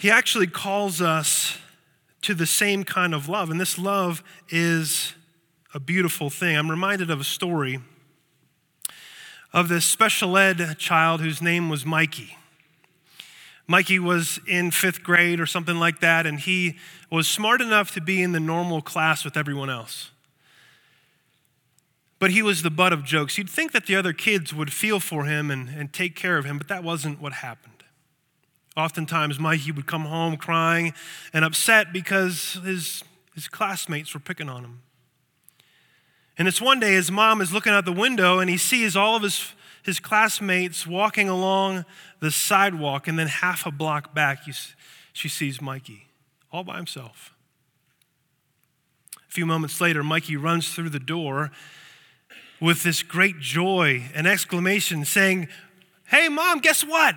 he 0.00 0.10
actually 0.10 0.46
calls 0.46 1.02
us 1.02 1.58
to 2.22 2.32
the 2.32 2.46
same 2.46 2.84
kind 2.84 3.14
of 3.14 3.28
love. 3.28 3.50
And 3.50 3.60
this 3.60 3.78
love 3.78 4.24
is 4.48 5.12
a 5.74 5.78
beautiful 5.78 6.30
thing. 6.30 6.56
I'm 6.56 6.70
reminded 6.70 7.10
of 7.10 7.20
a 7.20 7.24
story 7.24 7.80
of 9.52 9.68
this 9.68 9.84
special 9.84 10.38
ed 10.38 10.78
child 10.78 11.20
whose 11.20 11.42
name 11.42 11.68
was 11.68 11.84
Mikey. 11.84 12.38
Mikey 13.66 13.98
was 13.98 14.40
in 14.48 14.70
fifth 14.70 15.02
grade 15.02 15.38
or 15.38 15.44
something 15.44 15.76
like 15.76 16.00
that, 16.00 16.24
and 16.24 16.40
he 16.40 16.78
was 17.10 17.28
smart 17.28 17.60
enough 17.60 17.92
to 17.92 18.00
be 18.00 18.22
in 18.22 18.32
the 18.32 18.40
normal 18.40 18.80
class 18.80 19.22
with 19.22 19.36
everyone 19.36 19.68
else. 19.68 20.12
But 22.18 22.30
he 22.30 22.40
was 22.40 22.62
the 22.62 22.70
butt 22.70 22.94
of 22.94 23.04
jokes. 23.04 23.36
You'd 23.36 23.50
think 23.50 23.72
that 23.72 23.84
the 23.84 23.96
other 23.96 24.14
kids 24.14 24.54
would 24.54 24.72
feel 24.72 24.98
for 24.98 25.26
him 25.26 25.50
and, 25.50 25.68
and 25.68 25.92
take 25.92 26.16
care 26.16 26.38
of 26.38 26.46
him, 26.46 26.56
but 26.56 26.68
that 26.68 26.82
wasn't 26.82 27.20
what 27.20 27.34
happened. 27.34 27.79
Oftentimes, 28.76 29.38
Mikey 29.38 29.72
would 29.72 29.86
come 29.86 30.04
home 30.04 30.36
crying 30.36 30.94
and 31.32 31.44
upset 31.44 31.92
because 31.92 32.58
his, 32.64 33.02
his 33.34 33.48
classmates 33.48 34.14
were 34.14 34.20
picking 34.20 34.48
on 34.48 34.64
him. 34.64 34.82
And 36.38 36.48
it's 36.48 36.60
one 36.60 36.80
day 36.80 36.92
his 36.92 37.10
mom 37.10 37.40
is 37.40 37.52
looking 37.52 37.72
out 37.72 37.84
the 37.84 37.92
window 37.92 38.38
and 38.38 38.48
he 38.48 38.56
sees 38.56 38.96
all 38.96 39.16
of 39.16 39.22
his, 39.22 39.52
his 39.82 40.00
classmates 40.00 40.86
walking 40.86 41.28
along 41.28 41.84
the 42.20 42.30
sidewalk, 42.30 43.08
and 43.08 43.18
then 43.18 43.26
half 43.26 43.66
a 43.66 43.70
block 43.70 44.14
back, 44.14 44.42
she 45.12 45.28
sees 45.28 45.60
Mikey 45.60 46.06
all 46.52 46.64
by 46.64 46.76
himself. 46.76 47.34
A 49.16 49.32
few 49.32 49.46
moments 49.46 49.80
later, 49.80 50.02
Mikey 50.02 50.36
runs 50.36 50.74
through 50.74 50.90
the 50.90 50.98
door 50.98 51.50
with 52.60 52.82
this 52.82 53.02
great 53.02 53.38
joy 53.38 54.04
and 54.14 54.26
exclamation, 54.26 55.04
saying, 55.04 55.48
Hey, 56.06 56.28
mom, 56.28 56.58
guess 56.58 56.82
what? 56.82 57.14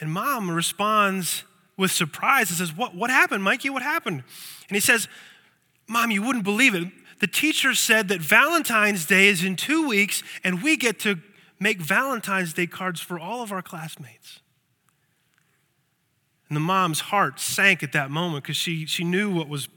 And 0.00 0.12
mom 0.12 0.50
responds 0.50 1.44
with 1.76 1.90
surprise 1.90 2.50
and 2.50 2.58
says, 2.58 2.76
What, 2.76 2.94
what 2.94 3.10
happened, 3.10 3.42
Mikey? 3.42 3.70
What 3.70 3.82
happened? 3.82 4.22
And 4.68 4.76
he 4.76 4.80
says, 4.80 5.08
Mom, 5.88 6.10
you 6.10 6.22
wouldn't 6.22 6.44
believe 6.44 6.74
it. 6.74 6.88
The 7.20 7.26
teacher 7.26 7.74
said 7.74 8.08
that 8.08 8.20
Valentine's 8.20 9.06
Day 9.06 9.28
is 9.28 9.42
in 9.42 9.56
two 9.56 9.88
weeks, 9.88 10.22
and 10.44 10.62
we 10.62 10.76
get 10.76 11.00
to 11.00 11.18
make 11.58 11.80
Valentine's 11.80 12.52
Day 12.52 12.66
cards 12.66 13.00
for 13.00 13.18
all 13.18 13.42
of 13.42 13.52
our 13.52 13.62
classmates. 13.62 14.40
And 16.48 16.56
the 16.56 16.60
mom's 16.60 17.00
heart 17.00 17.40
sank 17.40 17.82
at 17.82 17.92
that 17.92 18.10
moment 18.10 18.44
because 18.44 18.56
she, 18.56 18.86
she 18.86 19.02
knew 19.02 19.32
what 19.32 19.48
was 19.48 19.68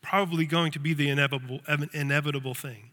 probably 0.00 0.46
going 0.46 0.70
to 0.72 0.78
be 0.78 0.94
the 0.94 1.08
inevitable, 1.08 1.60
inevitable 1.92 2.54
thing. 2.54 2.90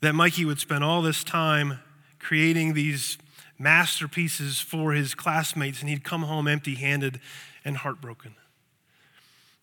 that 0.00 0.14
Mikey 0.14 0.44
would 0.44 0.60
spend 0.60 0.84
all 0.84 1.02
this 1.02 1.24
time 1.24 1.78
creating 2.18 2.74
these 2.74 3.18
masterpieces 3.62 4.60
for 4.60 4.92
his 4.92 5.14
classmates, 5.14 5.80
and 5.80 5.88
he'd 5.88 6.04
come 6.04 6.22
home 6.22 6.48
empty 6.48 6.74
handed 6.74 7.20
and 7.64 7.78
heartbroken. 7.78 8.34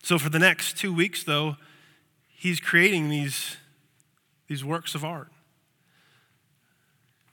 So, 0.01 0.17
for 0.17 0.29
the 0.29 0.39
next 0.39 0.77
two 0.77 0.93
weeks, 0.93 1.23
though, 1.23 1.57
he's 2.27 2.59
creating 2.59 3.09
these, 3.09 3.57
these 4.47 4.63
works 4.63 4.95
of 4.95 5.03
art. 5.03 5.29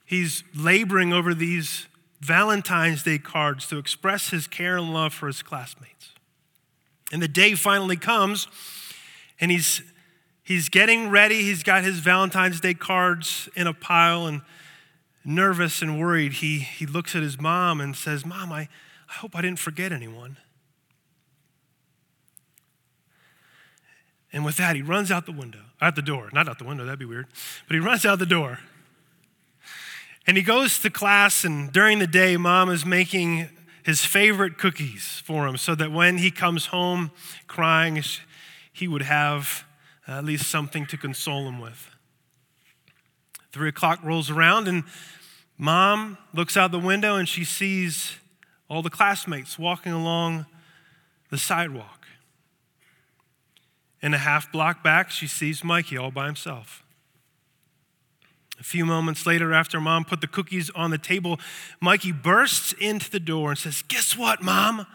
He's 0.05 0.43
laboring 0.53 1.13
over 1.13 1.33
these 1.33 1.87
Valentine's 2.19 3.03
Day 3.03 3.17
cards 3.17 3.67
to 3.67 3.77
express 3.77 4.29
his 4.29 4.47
care 4.47 4.77
and 4.77 4.93
love 4.93 5.13
for 5.13 5.27
his 5.27 5.41
classmates. 5.41 6.11
And 7.11 7.21
the 7.21 7.27
day 7.27 7.53
finally 7.53 7.95
comes, 7.95 8.47
and 9.39 9.49
he's, 9.51 9.81
he's 10.43 10.67
getting 10.67 11.09
ready. 11.09 11.43
He's 11.43 11.63
got 11.63 11.83
his 11.83 11.99
Valentine's 11.99 12.59
Day 12.59 12.73
cards 12.73 13.47
in 13.55 13.67
a 13.67 13.73
pile, 13.73 14.25
and 14.27 14.41
nervous 15.27 15.81
and 15.81 15.99
worried, 15.99 16.33
he, 16.33 16.59
he 16.59 16.85
looks 16.85 17.15
at 17.15 17.21
his 17.21 17.39
mom 17.39 17.81
and 17.81 17.95
says, 17.95 18.25
Mom, 18.25 18.51
I, 18.51 18.69
I 19.09 19.13
hope 19.13 19.35
I 19.35 19.41
didn't 19.41 19.59
forget 19.59 19.91
anyone. 19.91 20.37
And 24.31 24.45
with 24.45 24.57
that, 24.57 24.75
he 24.75 24.81
runs 24.81 25.11
out 25.11 25.25
the 25.25 25.31
window, 25.31 25.61
out 25.81 25.95
the 25.95 26.01
door, 26.01 26.29
not 26.31 26.47
out 26.47 26.59
the 26.59 26.65
window, 26.65 26.85
that'd 26.85 26.99
be 26.99 27.05
weird, 27.05 27.27
but 27.67 27.75
he 27.75 27.79
runs 27.79 28.05
out 28.05 28.19
the 28.19 28.25
door. 28.25 28.59
And 30.25 30.37
he 30.37 30.43
goes 30.43 30.79
to 30.79 30.89
class, 30.89 31.43
and 31.43 31.71
during 31.71 31.99
the 31.99 32.07
day, 32.07 32.37
mom 32.37 32.69
is 32.69 32.85
making 32.85 33.49
his 33.83 34.03
favorite 34.03 34.57
cookies 34.57 35.21
for 35.25 35.47
him 35.47 35.55
so 35.57 35.75
that 35.75 35.91
when 35.91 36.17
he 36.17 36.31
comes 36.31 36.67
home 36.67 37.11
crying, 37.47 38.01
he 38.73 38.87
would 38.87 39.03
have 39.03 39.65
at 40.07 40.23
least 40.23 40.49
something 40.49 40.85
to 40.87 40.97
console 40.97 41.47
him 41.47 41.59
with. 41.59 41.89
Three 43.53 43.69
o'clock 43.69 43.99
rolls 44.03 44.29
around, 44.29 44.67
and 44.67 44.83
mom 45.57 46.17
looks 46.33 46.55
out 46.55 46.71
the 46.71 46.79
window 46.79 47.15
and 47.15 47.27
she 47.27 47.43
sees 47.43 48.17
all 48.69 48.81
the 48.81 48.89
classmates 48.89 49.57
walking 49.57 49.91
along 49.91 50.45
the 51.29 51.37
sidewalk. 51.37 52.05
And 54.01 54.13
a 54.13 54.19
half 54.19 54.51
block 54.51 54.83
back, 54.83 55.09
she 55.09 55.27
sees 55.27 55.63
Mikey 55.63 55.97
all 55.97 56.11
by 56.11 56.25
himself. 56.27 56.83
A 58.59 58.63
few 58.63 58.85
moments 58.85 59.25
later, 59.25 59.53
after 59.53 59.79
mom 59.79 60.03
put 60.03 60.21
the 60.21 60.27
cookies 60.27 60.69
on 60.71 60.89
the 60.89 60.97
table, 60.97 61.39
Mikey 61.79 62.11
bursts 62.11 62.73
into 62.73 63.09
the 63.09 63.19
door 63.19 63.51
and 63.51 63.57
says, 63.57 63.83
Guess 63.87 64.17
what, 64.17 64.41
mom? 64.41 64.87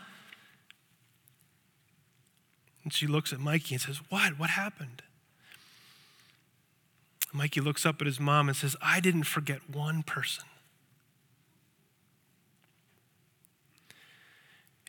And 2.82 2.92
she 2.92 3.06
looks 3.06 3.32
at 3.32 3.38
Mikey 3.38 3.76
and 3.76 3.82
says, 3.82 4.00
What? 4.08 4.38
What 4.38 4.50
happened? 4.50 5.02
Mikey 7.32 7.60
looks 7.60 7.86
up 7.86 8.00
at 8.00 8.06
his 8.06 8.20
mom 8.20 8.48
and 8.48 8.56
says, 8.56 8.76
I 8.82 9.00
didn't 9.00 9.24
forget 9.24 9.70
one 9.70 10.02
person. 10.02 10.44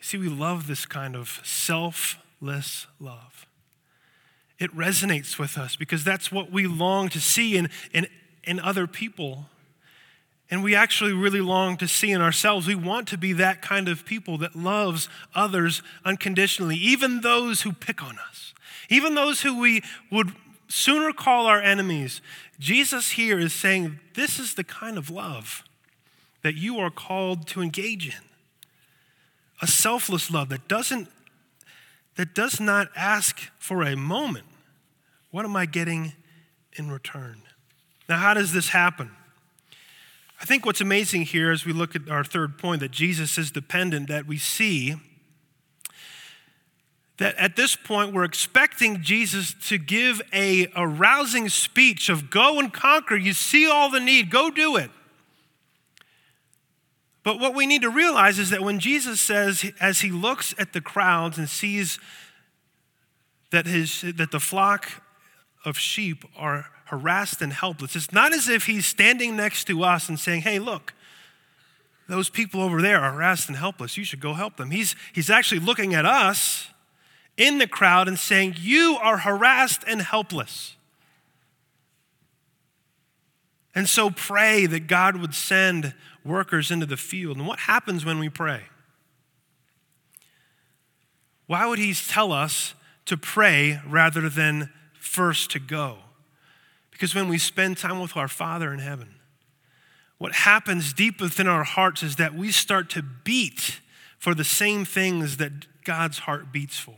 See, 0.03 0.17
we 0.17 0.27
love 0.27 0.67
this 0.67 0.85
kind 0.85 1.15
of 1.15 1.39
selfless 1.43 2.87
love. 2.99 3.45
It 4.59 4.75
resonates 4.75 5.39
with 5.39 5.57
us 5.57 5.77
because 5.77 6.03
that's 6.03 6.31
what 6.31 6.51
we 6.51 6.67
long 6.67 7.07
to 7.09 7.21
see 7.21 7.55
in, 7.55 7.69
in 7.93 8.07
in 8.43 8.59
other 8.59 8.85
people. 8.85 9.45
And 10.51 10.61
we 10.61 10.75
actually 10.75 11.13
really 11.13 11.41
long 11.41 11.77
to 11.77 11.87
see 11.87 12.11
in 12.11 12.21
ourselves. 12.21 12.67
We 12.67 12.75
want 12.75 13.07
to 13.07 13.17
be 13.17 13.33
that 13.33 13.61
kind 13.61 13.87
of 13.87 14.05
people 14.05 14.37
that 14.39 14.55
loves 14.55 15.07
others 15.33 15.81
unconditionally, 16.05 16.75
even 16.75 17.21
those 17.21 17.61
who 17.61 17.71
pick 17.71 18.03
on 18.03 18.19
us, 18.29 18.53
even 18.89 19.15
those 19.15 19.41
who 19.41 19.57
we 19.57 19.81
would 20.11 20.33
sooner 20.67 21.13
call 21.13 21.47
our 21.47 21.61
enemies. 21.61 22.21
Jesus 22.59 23.11
here 23.11 23.39
is 23.39 23.53
saying 23.53 23.99
this 24.15 24.37
is 24.37 24.55
the 24.55 24.63
kind 24.63 24.97
of 24.97 25.09
love 25.09 25.63
that 26.43 26.55
you 26.55 26.77
are 26.77 26.91
called 26.91 27.47
to 27.47 27.61
engage 27.61 28.07
in. 28.07 28.32
A 29.63 29.67
selfless 29.67 30.29
love 30.29 30.49
that 30.49 30.67
doesn't 30.67 31.07
that 32.17 32.35
does 32.35 32.59
not 32.59 32.89
ask 32.97 33.49
for 33.57 33.81
a 33.81 33.95
moment, 33.95 34.45
what 35.31 35.45
am 35.45 35.55
I 35.55 35.65
getting 35.65 36.11
in 36.73 36.91
return? 36.91 37.43
Now, 38.09 38.17
how 38.17 38.33
does 38.33 38.51
this 38.51 38.69
happen? 38.69 39.11
I 40.41 40.43
think 40.43 40.65
what's 40.65 40.81
amazing 40.81 41.21
here 41.21 41.49
as 41.49 41.65
we 41.65 41.71
look 41.71 41.95
at 41.95 42.09
our 42.09 42.25
third 42.25 42.57
point 42.57 42.81
that 42.81 42.91
Jesus 42.91 43.37
is 43.37 43.51
dependent, 43.51 44.09
that 44.09 44.27
we 44.27 44.37
see 44.37 44.95
that 47.17 47.33
at 47.37 47.55
this 47.55 47.77
point 47.77 48.13
we're 48.13 48.25
expecting 48.25 49.01
Jesus 49.01 49.55
to 49.69 49.77
give 49.77 50.21
a, 50.33 50.67
arousing 50.75 51.47
speech 51.47 52.09
of 52.09 52.29
go 52.29 52.59
and 52.59 52.73
conquer. 52.73 53.15
You 53.15 53.31
see 53.31 53.65
all 53.65 53.89
the 53.89 54.01
need, 54.01 54.29
go 54.29 54.51
do 54.51 54.75
it. 54.75 54.91
But 57.23 57.39
what 57.39 57.55
we 57.55 57.65
need 57.65 57.81
to 57.83 57.89
realize 57.89 58.37
is 58.37 58.49
that 58.49 58.61
when 58.61 58.79
Jesus 58.79 59.21
says, 59.21 59.71
as 59.79 60.01
he 60.01 60.11
looks 60.11 60.53
at 60.57 60.73
the 60.73 60.81
crowds 60.81 61.37
and 61.37 61.47
sees 61.47 61.99
that, 63.51 63.65
his, 63.65 64.01
that 64.15 64.31
the 64.31 64.39
flock 64.39 64.89
of 65.63 65.77
sheep 65.77 66.25
are 66.35 66.67
harassed 66.85 67.41
and 67.41 67.53
helpless. 67.53 67.95
It's 67.95 68.11
not 68.11 68.33
as 68.33 68.49
if 68.49 68.65
he's 68.65 68.85
standing 68.85 69.35
next 69.35 69.65
to 69.65 69.83
us 69.83 70.09
and 70.09 70.19
saying, 70.19 70.41
hey, 70.41 70.59
look, 70.59 70.93
those 72.09 72.29
people 72.29 72.61
over 72.61 72.81
there 72.81 72.99
are 72.99 73.13
harassed 73.13 73.47
and 73.47 73.57
helpless. 73.57 73.95
You 73.97 74.03
should 74.03 74.19
go 74.19 74.33
help 74.33 74.57
them. 74.57 74.71
He's, 74.71 74.95
he's 75.13 75.29
actually 75.29 75.61
looking 75.61 75.93
at 75.93 76.05
us 76.05 76.67
in 77.37 77.57
the 77.57 77.67
crowd 77.67 78.07
and 78.07 78.19
saying, 78.19 78.55
You 78.59 78.97
are 79.01 79.17
harassed 79.17 79.83
and 79.87 80.01
helpless. 80.01 80.75
And 83.73 83.89
so 83.89 84.11
pray 84.11 84.67
that 84.67 84.87
God 84.87 85.17
would 85.17 85.33
send 85.33 85.93
workers 86.23 86.71
into 86.71 86.85
the 86.85 86.97
field. 86.97 87.37
And 87.37 87.47
what 87.47 87.59
happens 87.59 88.05
when 88.05 88.19
we 88.19 88.29
pray? 88.29 88.63
Why 91.47 91.65
would 91.65 91.79
He 91.79 91.93
tell 91.93 92.31
us 92.31 92.73
to 93.05 93.17
pray 93.17 93.81
rather 93.87 94.29
than 94.29 94.69
first 94.99 95.51
to 95.51 95.59
go? 95.59 95.97
Because 96.91 97.13
when 97.13 97.27
we 97.27 97.37
spend 97.37 97.77
time 97.77 97.99
with 97.99 98.15
our 98.15 98.27
Father 98.27 98.73
in 98.73 98.79
heaven, 98.79 99.15
what 100.17 100.31
happens 100.31 100.93
deep 100.93 101.19
within 101.19 101.47
our 101.47 101.63
hearts 101.63 102.01
is 102.01 102.15
that 102.15 102.33
we 102.33 102.51
start 102.51 102.89
to 102.91 103.01
beat 103.01 103.81
for 104.17 104.33
the 104.33 104.45
same 104.45 104.85
things 104.85 105.37
that 105.37 105.51
God's 105.83 106.19
heart 106.19 106.53
beats 106.53 106.79
for. 106.79 106.95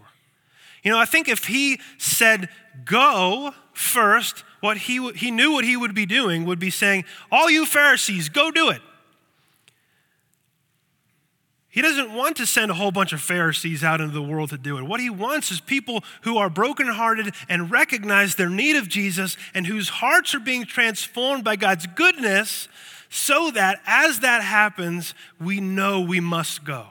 You 0.83 0.91
know, 0.91 0.99
I 0.99 1.05
think 1.05 1.27
if 1.27 1.45
he 1.45 1.79
said, 1.97 2.49
go 2.85 3.55
first, 3.73 4.43
what 4.59 4.77
he, 4.77 5.11
he 5.13 5.31
knew 5.31 5.53
what 5.53 5.65
he 5.65 5.75
would 5.75 5.95
be 5.95 6.05
doing 6.05 6.45
would 6.45 6.59
be 6.59 6.69
saying, 6.69 7.05
All 7.31 7.49
you 7.49 7.65
Pharisees, 7.65 8.29
go 8.29 8.51
do 8.51 8.69
it. 8.69 8.81
He 11.75 11.81
doesn't 11.81 12.13
want 12.13 12.37
to 12.37 12.45
send 12.45 12.71
a 12.71 12.73
whole 12.73 12.91
bunch 12.91 13.11
of 13.11 13.19
Pharisees 13.19 13.83
out 13.83 13.99
into 13.99 14.13
the 14.13 14.21
world 14.21 14.51
to 14.51 14.57
do 14.57 14.77
it. 14.77 14.83
What 14.83 15.01
he 15.01 15.09
wants 15.09 15.51
is 15.51 15.59
people 15.59 16.05
who 16.21 16.37
are 16.37 16.49
brokenhearted 16.49 17.35
and 17.49 17.69
recognize 17.69 18.35
their 18.35 18.47
need 18.47 18.77
of 18.77 18.87
Jesus 18.87 19.35
and 19.53 19.67
whose 19.67 19.89
hearts 19.89 20.33
are 20.33 20.39
being 20.39 20.63
transformed 20.63 21.43
by 21.43 21.57
God's 21.57 21.85
goodness 21.87 22.69
so 23.09 23.51
that 23.51 23.81
as 23.85 24.21
that 24.21 24.41
happens, 24.41 25.13
we 25.37 25.59
know 25.59 25.99
we 25.99 26.21
must 26.21 26.63
go. 26.63 26.87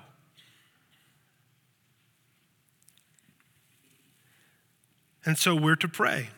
And 5.24 5.38
so 5.38 5.54
we're 5.54 5.76
to 5.76 5.88
pray. 5.88 6.28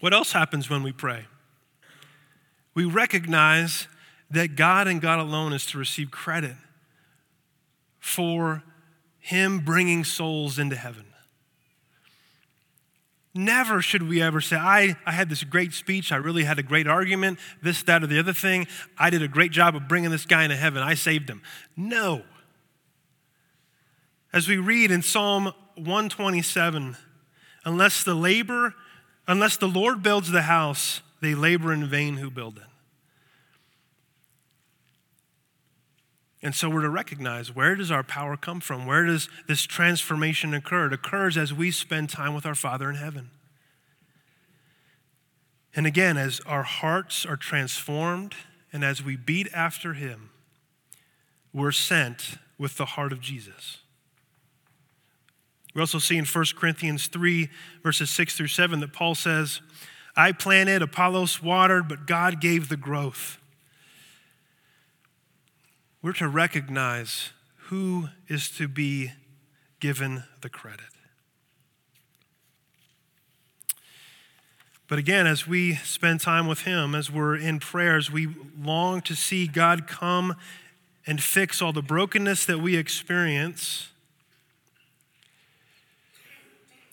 What 0.00 0.14
else 0.14 0.32
happens 0.32 0.70
when 0.70 0.82
we 0.82 0.90
pray? 0.90 1.26
We 2.72 2.86
recognize 2.86 3.88
that 4.30 4.56
God 4.56 4.88
and 4.88 5.02
God 5.02 5.18
alone 5.18 5.52
is 5.52 5.66
to 5.66 5.78
receive 5.78 6.10
credit 6.10 6.56
for 8.06 8.62
him 9.18 9.58
bringing 9.58 10.04
souls 10.04 10.60
into 10.60 10.76
heaven. 10.76 11.04
Never 13.34 13.82
should 13.82 14.08
we 14.08 14.22
ever 14.22 14.40
say, 14.40 14.54
I, 14.56 14.94
I 15.04 15.10
had 15.10 15.28
this 15.28 15.42
great 15.42 15.72
speech, 15.72 16.12
I 16.12 16.16
really 16.16 16.44
had 16.44 16.60
a 16.60 16.62
great 16.62 16.86
argument, 16.86 17.40
this, 17.62 17.82
that, 17.82 18.04
or 18.04 18.06
the 18.06 18.20
other 18.20 18.32
thing. 18.32 18.68
I 18.96 19.10
did 19.10 19.22
a 19.22 19.28
great 19.28 19.50
job 19.50 19.74
of 19.74 19.88
bringing 19.88 20.10
this 20.10 20.24
guy 20.24 20.44
into 20.44 20.54
heaven, 20.54 20.82
I 20.82 20.94
saved 20.94 21.28
him. 21.28 21.42
No. 21.76 22.22
As 24.32 24.46
we 24.46 24.56
read 24.56 24.92
in 24.92 25.02
Psalm 25.02 25.52
127, 25.74 26.96
unless 27.64 28.04
the 28.04 28.14
labor, 28.14 28.74
unless 29.26 29.56
the 29.56 29.68
Lord 29.68 30.02
builds 30.02 30.30
the 30.30 30.42
house, 30.42 31.02
they 31.20 31.34
labor 31.34 31.72
in 31.72 31.88
vain 31.88 32.18
who 32.18 32.30
build 32.30 32.58
it. 32.58 32.75
And 36.46 36.54
so 36.54 36.70
we're 36.70 36.82
to 36.82 36.88
recognize 36.88 37.52
where 37.52 37.74
does 37.74 37.90
our 37.90 38.04
power 38.04 38.36
come 38.36 38.60
from? 38.60 38.86
Where 38.86 39.04
does 39.04 39.28
this 39.48 39.64
transformation 39.64 40.54
occur? 40.54 40.86
It 40.86 40.92
occurs 40.92 41.36
as 41.36 41.52
we 41.52 41.72
spend 41.72 42.08
time 42.08 42.36
with 42.36 42.46
our 42.46 42.54
Father 42.54 42.88
in 42.88 42.94
heaven. 42.94 43.30
And 45.74 45.88
again, 45.88 46.16
as 46.16 46.38
our 46.46 46.62
hearts 46.62 47.26
are 47.26 47.34
transformed 47.36 48.36
and 48.72 48.84
as 48.84 49.02
we 49.02 49.16
beat 49.16 49.48
after 49.52 49.94
Him, 49.94 50.30
we're 51.52 51.72
sent 51.72 52.38
with 52.58 52.76
the 52.76 52.84
heart 52.84 53.10
of 53.10 53.20
Jesus. 53.20 53.78
We 55.74 55.80
also 55.80 55.98
see 55.98 56.16
in 56.16 56.26
1 56.26 56.44
Corinthians 56.56 57.08
3, 57.08 57.48
verses 57.82 58.08
6 58.10 58.36
through 58.36 58.46
7, 58.46 58.78
that 58.78 58.92
Paul 58.92 59.16
says, 59.16 59.62
I 60.14 60.30
planted, 60.30 60.80
Apollos 60.80 61.42
watered, 61.42 61.88
but 61.88 62.06
God 62.06 62.40
gave 62.40 62.68
the 62.68 62.76
growth. 62.76 63.38
We're 66.06 66.12
to 66.12 66.28
recognize 66.28 67.30
who 67.62 68.10
is 68.28 68.48
to 68.58 68.68
be 68.68 69.10
given 69.80 70.22
the 70.40 70.48
credit. 70.48 70.86
But 74.86 75.00
again, 75.00 75.26
as 75.26 75.48
we 75.48 75.74
spend 75.74 76.20
time 76.20 76.46
with 76.46 76.60
Him, 76.60 76.94
as 76.94 77.10
we're 77.10 77.34
in 77.34 77.58
prayers, 77.58 78.08
we 78.08 78.28
long 78.56 79.00
to 79.00 79.16
see 79.16 79.48
God 79.48 79.88
come 79.88 80.36
and 81.08 81.20
fix 81.20 81.60
all 81.60 81.72
the 81.72 81.82
brokenness 81.82 82.46
that 82.46 82.60
we 82.60 82.76
experience. 82.76 83.88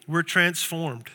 We're 0.08 0.24
transformed. 0.24 1.10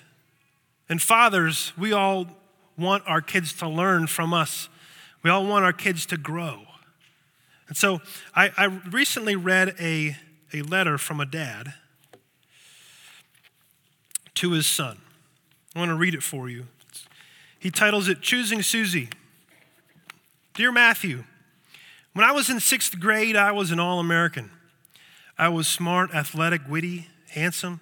And 0.88 1.02
fathers, 1.02 1.72
we 1.76 1.92
all 1.92 2.28
want 2.76 3.02
our 3.08 3.20
kids 3.20 3.52
to 3.54 3.68
learn 3.68 4.06
from 4.06 4.32
us. 4.32 4.68
We 5.24 5.30
all 5.30 5.44
want 5.44 5.64
our 5.64 5.72
kids 5.72 6.06
to 6.06 6.16
grow. 6.16 6.67
And 7.68 7.76
so 7.76 8.00
I, 8.34 8.50
I 8.56 8.64
recently 8.64 9.36
read 9.36 9.74
a, 9.78 10.16
a 10.52 10.62
letter 10.62 10.98
from 10.98 11.20
a 11.20 11.26
dad 11.26 11.74
to 14.36 14.52
his 14.52 14.66
son. 14.66 14.98
I 15.74 15.78
want 15.78 15.90
to 15.90 15.94
read 15.94 16.14
it 16.14 16.22
for 16.22 16.48
you. 16.48 16.66
He 17.58 17.70
titles 17.70 18.08
it 18.08 18.20
Choosing 18.22 18.62
Susie. 18.62 19.10
Dear 20.54 20.72
Matthew, 20.72 21.24
when 22.14 22.24
I 22.24 22.32
was 22.32 22.48
in 22.48 22.58
sixth 22.58 22.98
grade, 22.98 23.36
I 23.36 23.52
was 23.52 23.70
an 23.70 23.78
All 23.78 24.00
American. 24.00 24.50
I 25.36 25.48
was 25.50 25.68
smart, 25.68 26.14
athletic, 26.14 26.62
witty, 26.68 27.08
handsome, 27.30 27.80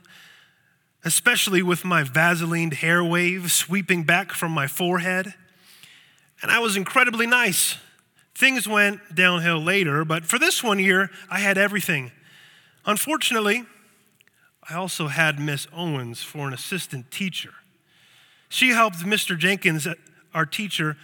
especially 1.05 1.63
with 1.63 1.85
my 1.85 2.03
Vaseline 2.03 2.73
hair 2.73 3.03
wave 3.03 3.51
sweeping 3.53 4.03
back 4.03 4.33
from 4.33 4.53
my 4.53 4.67
forehead. 4.67 5.33
And 6.43 6.51
I 6.51 6.59
was 6.59 6.77
incredibly 6.77 7.27
nice. 7.27 7.77
Things 8.37 8.69
went 8.69 9.15
downhill 9.15 9.59
later, 9.59 10.05
but 10.05 10.27
for 10.27 10.39
this 10.39 10.63
one 10.63 10.79
year, 10.79 11.09
I 11.31 11.39
had 11.39 11.57
everything. 11.57 12.13
Unfortunately, 12.85 13.65
I 14.69 14.75
also 14.75 15.07
had 15.07 15.41
Miss 15.41 15.67
Owens 15.73 16.23
for 16.23 16.47
an 16.47 16.53
assistant 16.53 17.11
teacher. 17.11 17.55
She 18.51 18.69
helped 18.73 18.99
Mr. 18.99 19.39
Jenkins, 19.39 19.87
uh, 19.87 19.95
our 20.35 20.45
teacher, 20.45 20.99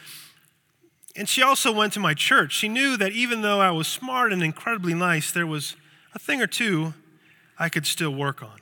and 1.17 1.27
she 1.27 1.41
also 1.41 1.73
went 1.73 1.95
to 1.95 2.01
my 2.01 2.13
church. 2.13 2.53
She 2.53 2.69
knew 2.69 2.99
that 2.99 3.13
even 3.13 3.41
though 3.41 3.61
I 3.61 3.71
was 3.71 3.89
smart 3.89 4.31
and 4.31 4.43
incredibly 4.43 4.93
nice, 4.93 5.33
there 5.33 5.47
was 5.47 5.75
a 6.15 6.19
thing 6.19 6.43
or 6.43 6.47
two 6.47 6.93
I 7.59 7.71
could 7.71 7.87
still 7.87 8.15
work 8.15 8.43
on. 8.43 8.61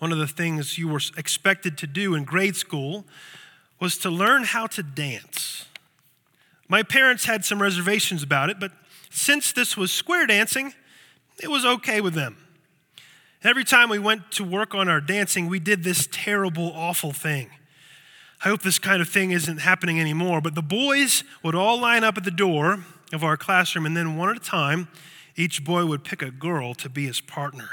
One 0.00 0.10
of 0.10 0.18
the 0.18 0.26
things 0.26 0.76
you 0.76 0.88
were 0.88 1.02
expected 1.16 1.78
to 1.78 1.86
do 1.86 2.16
in 2.16 2.24
grade 2.24 2.56
school 2.56 3.04
was 3.78 3.96
to 3.98 4.10
learn 4.10 4.42
how 4.42 4.66
to 4.66 4.82
dance. 4.82 5.66
My 6.68 6.82
parents 6.82 7.24
had 7.24 7.44
some 7.44 7.62
reservations 7.62 8.22
about 8.22 8.50
it, 8.50 8.60
but 8.60 8.72
since 9.10 9.52
this 9.52 9.76
was 9.76 9.90
square 9.90 10.26
dancing, 10.26 10.74
it 11.42 11.48
was 11.48 11.64
okay 11.64 12.00
with 12.00 12.14
them. 12.14 12.36
Every 13.42 13.64
time 13.64 13.88
we 13.88 13.98
went 13.98 14.30
to 14.32 14.44
work 14.44 14.74
on 14.74 14.88
our 14.88 15.00
dancing, 15.00 15.48
we 15.48 15.60
did 15.60 15.84
this 15.84 16.08
terrible, 16.10 16.72
awful 16.74 17.12
thing. 17.12 17.50
I 18.44 18.48
hope 18.48 18.62
this 18.62 18.78
kind 18.78 19.00
of 19.00 19.08
thing 19.08 19.30
isn't 19.30 19.58
happening 19.58 20.00
anymore, 20.00 20.40
but 20.40 20.54
the 20.54 20.62
boys 20.62 21.24
would 21.42 21.54
all 21.54 21.80
line 21.80 22.04
up 22.04 22.16
at 22.16 22.24
the 22.24 22.30
door 22.30 22.84
of 23.12 23.24
our 23.24 23.36
classroom, 23.36 23.86
and 23.86 23.96
then 23.96 24.16
one 24.16 24.28
at 24.28 24.36
a 24.36 24.40
time, 24.40 24.88
each 25.36 25.64
boy 25.64 25.86
would 25.86 26.04
pick 26.04 26.20
a 26.20 26.30
girl 26.30 26.74
to 26.74 26.88
be 26.88 27.06
his 27.06 27.20
partner. 27.20 27.68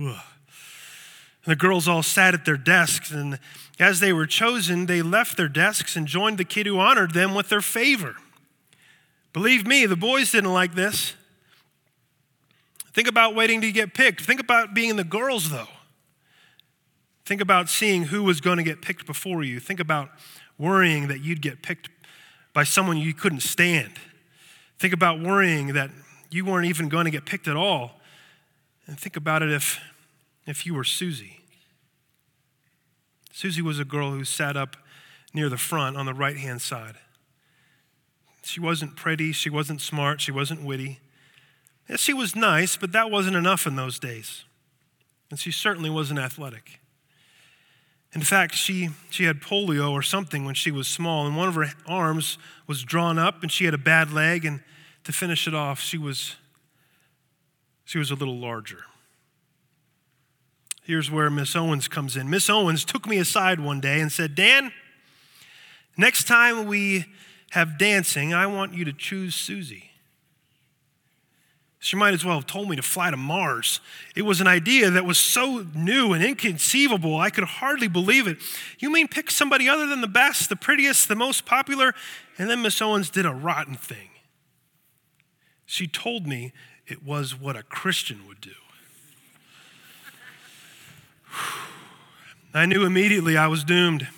Ugh. 0.00 0.16
The 1.44 1.56
girls 1.56 1.86
all 1.86 2.02
sat 2.02 2.34
at 2.34 2.44
their 2.44 2.56
desks, 2.56 3.10
and 3.10 3.38
as 3.78 4.00
they 4.00 4.12
were 4.12 4.26
chosen, 4.26 4.86
they 4.86 5.02
left 5.02 5.36
their 5.36 5.48
desks 5.48 5.94
and 5.96 6.06
joined 6.06 6.38
the 6.38 6.44
kid 6.44 6.66
who 6.66 6.78
honored 6.78 7.12
them 7.12 7.34
with 7.34 7.48
their 7.48 7.60
favor. 7.60 8.16
Believe 9.32 9.66
me, 9.66 9.84
the 9.84 9.96
boys 9.96 10.32
didn't 10.32 10.52
like 10.52 10.74
this. 10.74 11.14
Think 12.92 13.08
about 13.08 13.34
waiting 13.34 13.60
to 13.60 13.72
get 13.72 13.92
picked. 13.92 14.20
Think 14.22 14.40
about 14.40 14.72
being 14.72 14.96
the 14.96 15.04
girls, 15.04 15.50
though. 15.50 15.68
Think 17.26 17.40
about 17.40 17.68
seeing 17.68 18.04
who 18.04 18.22
was 18.22 18.40
going 18.40 18.58
to 18.58 18.62
get 18.62 18.80
picked 18.80 19.06
before 19.06 19.42
you. 19.42 19.58
Think 19.58 19.80
about 19.80 20.10
worrying 20.58 21.08
that 21.08 21.20
you'd 21.20 21.42
get 21.42 21.62
picked 21.62 21.88
by 22.52 22.62
someone 22.62 22.96
you 22.96 23.12
couldn't 23.12 23.40
stand. 23.40 23.92
Think 24.78 24.94
about 24.94 25.20
worrying 25.20 25.72
that 25.72 25.90
you 26.30 26.44
weren't 26.44 26.66
even 26.66 26.88
going 26.88 27.06
to 27.06 27.10
get 27.10 27.24
picked 27.24 27.48
at 27.48 27.56
all. 27.56 28.00
And 28.86 28.98
think 28.98 29.16
about 29.16 29.42
it 29.42 29.50
if, 29.50 29.80
if 30.46 30.66
you 30.66 30.74
were 30.74 30.84
Susie. 30.84 31.40
Susie 33.32 33.62
was 33.62 33.78
a 33.78 33.84
girl 33.84 34.12
who 34.12 34.24
sat 34.24 34.56
up 34.56 34.76
near 35.32 35.48
the 35.48 35.58
front 35.58 35.96
on 35.96 36.06
the 36.06 36.14
right 36.14 36.36
hand 36.36 36.62
side. 36.62 36.94
She 38.42 38.60
wasn't 38.60 38.94
pretty, 38.94 39.32
she 39.32 39.50
wasn't 39.50 39.80
smart, 39.80 40.20
she 40.20 40.30
wasn't 40.30 40.62
witty. 40.62 41.00
Yes, 41.88 42.00
she 42.00 42.12
was 42.12 42.36
nice, 42.36 42.76
but 42.76 42.92
that 42.92 43.10
wasn't 43.10 43.36
enough 43.36 43.66
in 43.66 43.76
those 43.76 43.98
days. 43.98 44.44
And 45.30 45.38
she 45.38 45.50
certainly 45.50 45.90
wasn't 45.90 46.20
athletic. 46.20 46.80
In 48.14 48.20
fact, 48.20 48.54
she, 48.54 48.90
she 49.10 49.24
had 49.24 49.40
polio 49.40 49.90
or 49.90 50.02
something 50.02 50.44
when 50.44 50.54
she 50.54 50.70
was 50.70 50.86
small, 50.86 51.26
and 51.26 51.36
one 51.36 51.48
of 51.48 51.56
her 51.56 51.72
arms 51.88 52.38
was 52.68 52.84
drawn 52.84 53.18
up, 53.18 53.42
and 53.42 53.50
she 53.50 53.64
had 53.64 53.74
a 53.74 53.78
bad 53.78 54.12
leg, 54.12 54.44
and 54.44 54.60
to 55.02 55.12
finish 55.12 55.48
it 55.48 55.54
off, 55.54 55.80
she 55.80 55.98
was, 55.98 56.36
she 57.84 57.98
was 57.98 58.12
a 58.12 58.14
little 58.14 58.38
larger. 58.38 58.84
Here's 60.84 61.10
where 61.10 61.30
Miss 61.30 61.56
Owens 61.56 61.88
comes 61.88 62.14
in. 62.14 62.28
Miss 62.28 62.50
Owens 62.50 62.84
took 62.84 63.08
me 63.08 63.16
aside 63.16 63.58
one 63.58 63.80
day 63.80 64.00
and 64.00 64.12
said, 64.12 64.34
Dan, 64.34 64.70
next 65.96 66.28
time 66.28 66.66
we 66.66 67.06
have 67.52 67.78
dancing, 67.78 68.34
I 68.34 68.46
want 68.46 68.74
you 68.74 68.84
to 68.84 68.92
choose 68.92 69.34
Susie. 69.34 69.90
She 71.78 71.96
might 71.96 72.12
as 72.12 72.24
well 72.24 72.36
have 72.36 72.46
told 72.46 72.68
me 72.68 72.76
to 72.76 72.82
fly 72.82 73.10
to 73.10 73.16
Mars. 73.16 73.80
It 74.14 74.22
was 74.22 74.42
an 74.42 74.46
idea 74.46 74.90
that 74.90 75.06
was 75.06 75.18
so 75.18 75.66
new 75.74 76.12
and 76.12 76.22
inconceivable, 76.22 77.18
I 77.18 77.30
could 77.30 77.44
hardly 77.44 77.88
believe 77.88 78.26
it. 78.26 78.38
You 78.78 78.90
mean 78.90 79.08
pick 79.08 79.30
somebody 79.30 79.68
other 79.68 79.86
than 79.86 80.02
the 80.02 80.06
best, 80.06 80.50
the 80.50 80.56
prettiest, 80.56 81.08
the 81.08 81.16
most 81.16 81.46
popular? 81.46 81.94
And 82.38 82.50
then 82.50 82.60
Miss 82.60 82.80
Owens 82.82 83.08
did 83.08 83.24
a 83.24 83.32
rotten 83.32 83.74
thing. 83.74 84.10
She 85.64 85.86
told 85.86 86.26
me 86.26 86.52
it 86.86 87.02
was 87.02 87.38
what 87.38 87.56
a 87.56 87.62
Christian 87.62 88.26
would 88.28 88.40
do. 88.40 88.52
I 92.54 92.66
knew 92.66 92.84
immediately 92.84 93.36
I 93.36 93.48
was 93.48 93.64
doomed. 93.64 94.08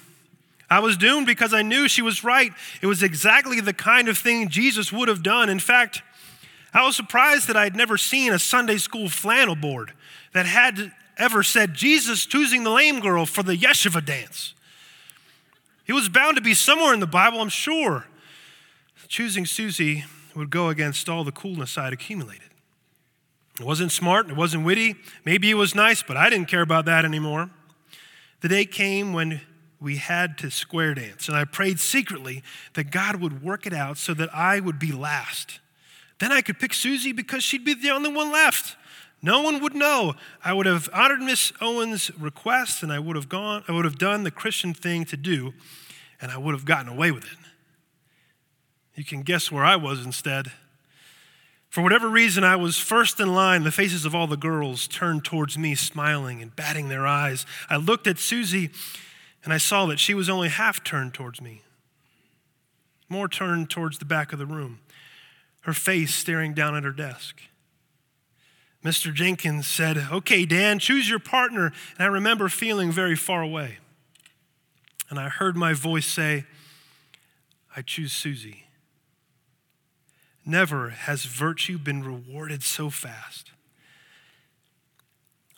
I 0.69 0.81
was 0.81 0.97
doomed 0.97 1.27
because 1.27 1.55
I 1.55 1.63
knew 1.63 1.89
she 1.89 2.03
was 2.03 2.25
right. 2.25 2.53
It 2.83 2.87
was 2.87 3.03
exactly 3.03 3.61
the 3.61 3.73
kind 3.73 4.09
of 4.09 4.19
thing 4.19 4.49
Jesus 4.49 4.93
would 4.93 5.09
have 5.09 5.23
done. 5.23 5.49
In 5.49 5.61
fact, 5.61 6.03
I 6.75 6.85
was 6.85 6.97
surprised 6.97 7.49
that 7.49 7.57
I 7.57 7.65
had 7.65 7.77
never 7.77 7.97
seen 7.97 8.33
a 8.33 8.39
Sunday 8.39 8.79
school 8.79 9.09
flannel 9.09 9.57
board 9.57 9.93
that 10.33 10.47
had 10.47 10.93
ever 11.17 11.43
said 11.43 11.73
Jesus 11.73 12.27
choosing 12.27 12.65
the 12.65 12.71
lame 12.71 13.01
girl 13.01 13.27
for 13.27 13.43
the 13.43 13.57
yeshiva 13.57 14.05
dance. 14.05 14.55
It 15.87 15.93
was 15.93 16.09
bound 16.09 16.37
to 16.37 16.43
be 16.43 16.53
somewhere 16.53 16.93
in 16.93 17.01
the 17.01 17.07
Bible, 17.07 17.41
I'm 17.41 17.49
sure. 17.49 18.07
Choosing 19.09 19.47
Susie 19.47 20.05
would 20.35 20.51
go 20.51 20.69
against 20.69 21.09
all 21.09 21.23
the 21.23 21.33
coolness 21.33 21.79
I'd 21.79 21.93
accumulated. 21.93 22.51
It 23.59 23.65
wasn't 23.65 23.93
smart, 23.93 24.29
it 24.29 24.37
wasn't 24.37 24.65
witty, 24.65 24.97
maybe 25.25 25.51
it 25.51 25.55
was 25.55 25.75
nice, 25.75 26.03
but 26.03 26.17
I 26.17 26.29
didn't 26.29 26.49
care 26.49 26.61
about 26.61 26.85
that 26.85 27.05
anymore. 27.05 27.51
The 28.41 28.49
day 28.49 28.67
came 28.67 29.13
when 29.13 29.41
we 29.81 29.97
had 29.97 30.37
to 30.39 30.51
square 30.51 30.95
dance, 30.95 31.29
and 31.29 31.37
I 31.37 31.45
prayed 31.45 31.81
secretly 31.81 32.43
that 32.75 32.91
God 32.91 33.17
would 33.17 33.43
work 33.43 33.67
it 33.67 33.73
out 33.73 33.97
so 33.97 34.13
that 34.15 34.35
I 34.35 34.61
would 34.61 34.79
be 34.79 34.93
last. 34.93 35.61
Then 36.19 36.33
I 36.33 36.43
could 36.43 36.59
pick 36.59 36.75
Susie 36.75 37.13
because 37.13 37.43
she'd 37.43 37.65
be 37.65 37.75
the 37.75 37.91
only 37.91 38.13
one 38.13 38.31
left. 38.31 38.77
No 39.23 39.43
one 39.43 39.61
would 39.63 39.75
know. 39.75 40.15
I 40.45 40.53
would 40.53 40.67
have 40.67 40.89
honored 40.93 41.21
Miss 41.21 41.53
Owens' 41.61 42.11
request 42.19 42.83
and 42.83 42.93
I 42.93 42.99
would 42.99 43.17
have 43.17 43.29
gone, 43.29 43.65
I 43.67 43.73
would 43.73 43.85
have 43.85 43.99
done 43.99 44.23
the 44.23 44.31
Christian 44.31 44.75
thing 44.75 45.05
to 45.07 45.17
do, 45.17 45.53
and 46.21 46.31
I 46.31 46.39
would 46.39 46.55
have 46.55 46.65
gotten 46.65 46.89
away 46.89 47.11
with 47.11 47.25
it. 47.25 47.39
You 48.95 49.05
can 49.05 49.23
guess 49.23 49.51
where 49.53 49.65
I 49.65 49.77
was 49.77 50.05
instead. 50.05 50.53
For 51.77 51.83
whatever 51.83 52.09
reason, 52.09 52.43
I 52.43 52.57
was 52.57 52.79
first 52.79 53.21
in 53.21 53.35
line. 53.35 53.63
The 53.63 53.71
faces 53.71 54.07
of 54.07 54.15
all 54.15 54.27
the 54.27 54.39
girls 54.39 54.89
turned 54.89 55.27
towards 55.27 55.59
me, 55.59 55.75
smiling 55.75 56.41
and 56.41 56.57
batting 56.57 56.89
their 56.89 57.07
eyes. 57.07 57.45
I 57.69 57.77
looked 57.77 58.07
at 58.07 58.19
Susie 58.19 58.71
and 59.45 59.53
I 59.53 59.59
saw 59.59 59.85
that 59.85 59.99
she 59.99 60.15
was 60.15 60.31
only 60.31 60.49
half 60.49 60.83
turned 60.83 61.13
towards 61.13 61.43
me, 61.43 61.61
more 63.11 63.29
turned 63.29 63.69
towards 63.69 63.99
the 63.99 64.07
back 64.07 64.33
of 64.33 64.39
the 64.39 64.47
room, 64.47 64.79
her 65.65 65.75
face 65.75 66.15
staring 66.15 66.55
down 66.55 66.75
at 66.75 66.83
her 66.83 66.93
desk. 66.93 67.43
Mr. 68.83 69.13
Jenkins 69.13 69.67
said, 69.67 69.99
Okay, 70.11 70.47
Dan, 70.47 70.79
choose 70.79 71.11
your 71.11 71.19
partner. 71.19 71.75
And 71.99 72.07
I 72.07 72.07
remember 72.07 72.49
feeling 72.49 72.91
very 72.91 73.17
far 73.17 73.43
away. 73.43 73.81
And 75.11 75.19
I 75.19 75.29
heard 75.29 75.59
my 75.59 75.75
voice 75.75 76.07
say, 76.07 76.47
I 77.77 77.83
choose 77.83 78.15
Susie. 78.15 78.66
Never 80.47 80.91
has 80.91 81.25
virtue 81.25 81.77
been 81.77 82.05
rewarded 82.05 82.63
so 82.63 82.89
fast. 82.89 83.51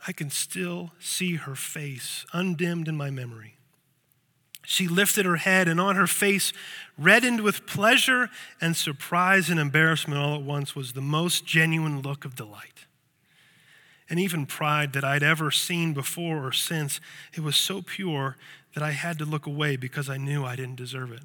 I 0.06 0.12
can 0.12 0.30
still 0.30 0.92
see 0.98 1.34
her 1.34 1.54
face 1.54 2.24
undimmed 2.32 2.88
in 2.88 2.96
my 2.96 3.10
memory. 3.10 3.56
She 4.64 4.88
lifted 4.88 5.26
her 5.26 5.36
head, 5.36 5.68
and 5.68 5.78
on 5.78 5.96
her 5.96 6.06
face, 6.06 6.54
reddened 6.98 7.42
with 7.42 7.66
pleasure 7.66 8.30
and 8.60 8.74
surprise 8.76 9.50
and 9.50 9.60
embarrassment 9.60 10.20
all 10.20 10.34
at 10.34 10.42
once, 10.42 10.74
was 10.74 10.92
the 10.92 11.02
most 11.02 11.44
genuine 11.44 12.00
look 12.00 12.24
of 12.24 12.34
delight. 12.34 12.86
And 14.10 14.18
even 14.18 14.46
pride 14.46 14.94
that 14.94 15.04
I'd 15.04 15.22
ever 15.22 15.50
seen 15.50 15.92
before 15.92 16.46
or 16.46 16.52
since, 16.52 16.98
it 17.34 17.40
was 17.40 17.56
so 17.56 17.82
pure 17.82 18.36
that 18.74 18.82
I 18.82 18.92
had 18.92 19.18
to 19.18 19.26
look 19.26 19.46
away 19.46 19.76
because 19.76 20.08
I 20.08 20.16
knew 20.16 20.44
I 20.44 20.56
didn't 20.56 20.76
deserve 20.76 21.12
it. 21.12 21.22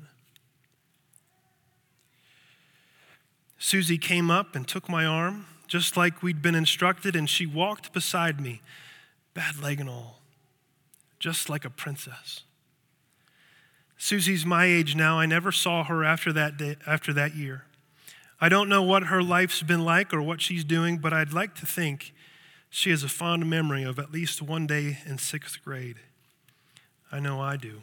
Susie 3.64 3.98
came 3.98 4.30
up 4.30 4.58
and 4.58 4.68
took 4.68 4.90
my 4.90 5.06
arm, 5.06 5.46
just 5.68 5.96
like 5.96 6.22
we'd 6.22 6.42
been 6.42 6.54
instructed, 6.54 7.16
and 7.16 7.30
she 7.30 7.46
walked 7.46 7.94
beside 7.94 8.42
me, 8.42 8.62
bad 9.34 9.58
leg 9.64 9.80
and 9.80 9.90
all, 9.90 10.20
just 11.18 11.50
like 11.50 11.64
a 11.64 11.70
princess. 11.70 12.42
Susie's 13.98 14.46
my 14.46 14.66
age 14.66 14.98
now. 14.98 15.18
I 15.18 15.26
never 15.26 15.50
saw 15.50 15.86
her 15.86 16.04
after 16.04 16.34
that, 16.34 16.58
day, 16.58 16.76
after 16.86 17.14
that 17.14 17.36
year. 17.36 17.64
I 18.42 18.50
don't 18.50 18.68
know 18.68 18.84
what 18.84 19.04
her 19.04 19.24
life's 19.24 19.64
been 19.64 19.86
like 19.86 20.14
or 20.14 20.22
what 20.22 20.42
she's 20.42 20.66
doing, 20.66 20.98
but 20.98 21.14
I'd 21.14 21.32
like 21.32 21.56
to 21.56 21.66
think 21.66 22.14
she 22.70 22.90
has 22.90 23.02
a 23.02 23.08
fond 23.08 23.50
memory 23.50 23.84
of 23.84 23.98
at 23.98 24.12
least 24.12 24.42
one 24.42 24.68
day 24.68 24.98
in 25.06 25.20
sixth 25.20 25.64
grade. 25.64 26.02
I 27.14 27.22
know 27.22 27.40
I 27.40 27.56
do. 27.56 27.80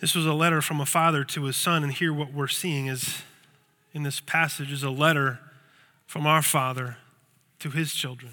This 0.00 0.14
was 0.14 0.26
a 0.26 0.32
letter 0.32 0.62
from 0.62 0.80
a 0.80 0.86
father 0.86 1.24
to 1.24 1.44
his 1.44 1.56
son, 1.56 1.82
and 1.82 1.92
here 1.92 2.12
what 2.12 2.32
we're 2.32 2.48
seeing 2.48 2.86
is 2.86 3.22
in 3.92 4.02
this 4.02 4.20
passage 4.20 4.72
is 4.72 4.82
a 4.82 4.90
letter 4.90 5.40
from 6.06 6.26
our 6.26 6.42
father 6.42 6.96
to 7.58 7.70
his 7.70 7.92
children 7.92 8.32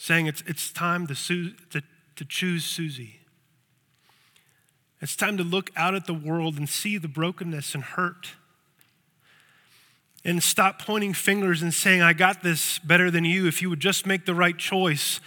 saying 0.00 0.26
it's, 0.26 0.42
it's 0.46 0.72
time 0.72 1.06
to, 1.06 1.14
to, 1.68 1.82
to 2.16 2.24
choose 2.24 2.64
Susie. 2.64 3.20
It's 5.02 5.14
time 5.14 5.36
to 5.36 5.44
look 5.44 5.70
out 5.76 5.94
at 5.94 6.06
the 6.06 6.14
world 6.14 6.56
and 6.56 6.66
see 6.66 6.96
the 6.96 7.06
brokenness 7.06 7.74
and 7.74 7.84
hurt. 7.84 8.30
And 10.24 10.42
stop 10.42 10.80
pointing 10.80 11.12
fingers 11.12 11.60
and 11.60 11.74
saying, 11.74 12.00
I 12.00 12.14
got 12.14 12.42
this 12.42 12.78
better 12.78 13.10
than 13.10 13.26
you 13.26 13.46
if 13.46 13.60
you 13.60 13.68
would 13.68 13.80
just 13.80 14.06
make 14.06 14.24
the 14.24 14.34
right 14.34 14.56
choice. 14.56 15.20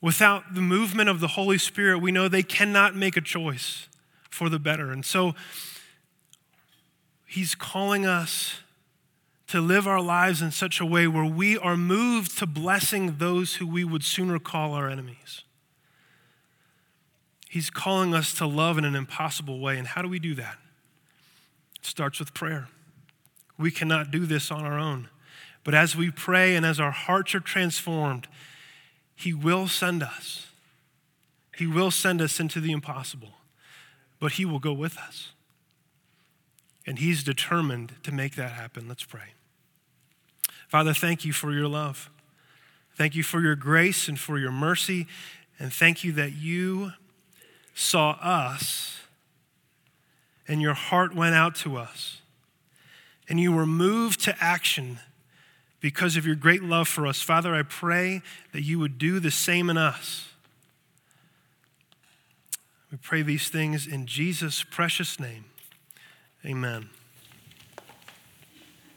Without 0.00 0.54
the 0.54 0.60
movement 0.60 1.08
of 1.08 1.20
the 1.20 1.28
Holy 1.28 1.58
Spirit, 1.58 1.98
we 1.98 2.10
know 2.10 2.28
they 2.28 2.42
cannot 2.42 2.96
make 2.96 3.16
a 3.16 3.20
choice 3.20 3.88
for 4.30 4.48
the 4.48 4.58
better. 4.58 4.90
And 4.90 5.04
so 5.04 5.34
He's 7.26 7.54
calling 7.54 8.06
us 8.06 8.60
to 9.48 9.60
live 9.60 9.86
our 9.86 10.00
lives 10.00 10.40
in 10.42 10.50
such 10.50 10.80
a 10.80 10.86
way 10.86 11.06
where 11.06 11.24
we 11.24 11.58
are 11.58 11.76
moved 11.76 12.38
to 12.38 12.46
blessing 12.46 13.16
those 13.18 13.56
who 13.56 13.66
we 13.66 13.84
would 13.84 14.04
sooner 14.04 14.38
call 14.38 14.74
our 14.74 14.88
enemies. 14.88 15.42
He's 17.48 17.68
calling 17.68 18.14
us 18.14 18.32
to 18.34 18.46
love 18.46 18.78
in 18.78 18.84
an 18.84 18.94
impossible 18.94 19.58
way. 19.58 19.76
And 19.76 19.88
how 19.88 20.02
do 20.02 20.08
we 20.08 20.20
do 20.20 20.36
that? 20.36 20.56
It 21.80 21.84
starts 21.84 22.20
with 22.20 22.32
prayer. 22.32 22.68
We 23.58 23.72
cannot 23.72 24.12
do 24.12 24.24
this 24.24 24.52
on 24.52 24.64
our 24.64 24.78
own. 24.78 25.08
But 25.64 25.74
as 25.74 25.96
we 25.96 26.12
pray 26.12 26.54
and 26.54 26.64
as 26.64 26.78
our 26.78 26.92
hearts 26.92 27.34
are 27.34 27.40
transformed, 27.40 28.28
He 29.20 29.34
will 29.34 29.68
send 29.68 30.02
us. 30.02 30.46
He 31.54 31.66
will 31.66 31.90
send 31.90 32.22
us 32.22 32.40
into 32.40 32.58
the 32.58 32.72
impossible, 32.72 33.34
but 34.18 34.32
He 34.32 34.46
will 34.46 34.58
go 34.58 34.72
with 34.72 34.96
us. 34.96 35.32
And 36.86 36.98
He's 36.98 37.22
determined 37.22 37.96
to 38.02 38.12
make 38.12 38.34
that 38.36 38.52
happen. 38.52 38.88
Let's 38.88 39.04
pray. 39.04 39.34
Father, 40.68 40.94
thank 40.94 41.26
you 41.26 41.34
for 41.34 41.52
your 41.52 41.68
love. 41.68 42.08
Thank 42.94 43.14
you 43.14 43.22
for 43.22 43.42
your 43.42 43.56
grace 43.56 44.08
and 44.08 44.18
for 44.18 44.38
your 44.38 44.52
mercy. 44.52 45.06
And 45.58 45.70
thank 45.70 46.02
you 46.02 46.12
that 46.12 46.32
you 46.32 46.92
saw 47.74 48.12
us 48.22 49.00
and 50.48 50.62
your 50.62 50.74
heart 50.74 51.14
went 51.14 51.34
out 51.34 51.54
to 51.56 51.76
us. 51.76 52.22
And 53.28 53.38
you 53.38 53.52
were 53.52 53.66
moved 53.66 54.24
to 54.24 54.34
action 54.40 54.98
because 55.80 56.16
of 56.16 56.26
your 56.26 56.34
great 56.34 56.62
love 56.62 56.88
for 56.88 57.06
us. 57.06 57.22
Father, 57.22 57.54
I 57.54 57.62
pray 57.62 58.22
that 58.52 58.62
you 58.62 58.78
would 58.78 58.98
do 58.98 59.18
the 59.18 59.30
same 59.30 59.70
in 59.70 59.76
us. 59.76 60.28
We 62.90 62.98
pray 62.98 63.22
these 63.22 63.48
things 63.48 63.86
in 63.86 64.06
Jesus' 64.06 64.64
precious 64.64 65.18
name. 65.20 65.44
Amen. 66.44 66.90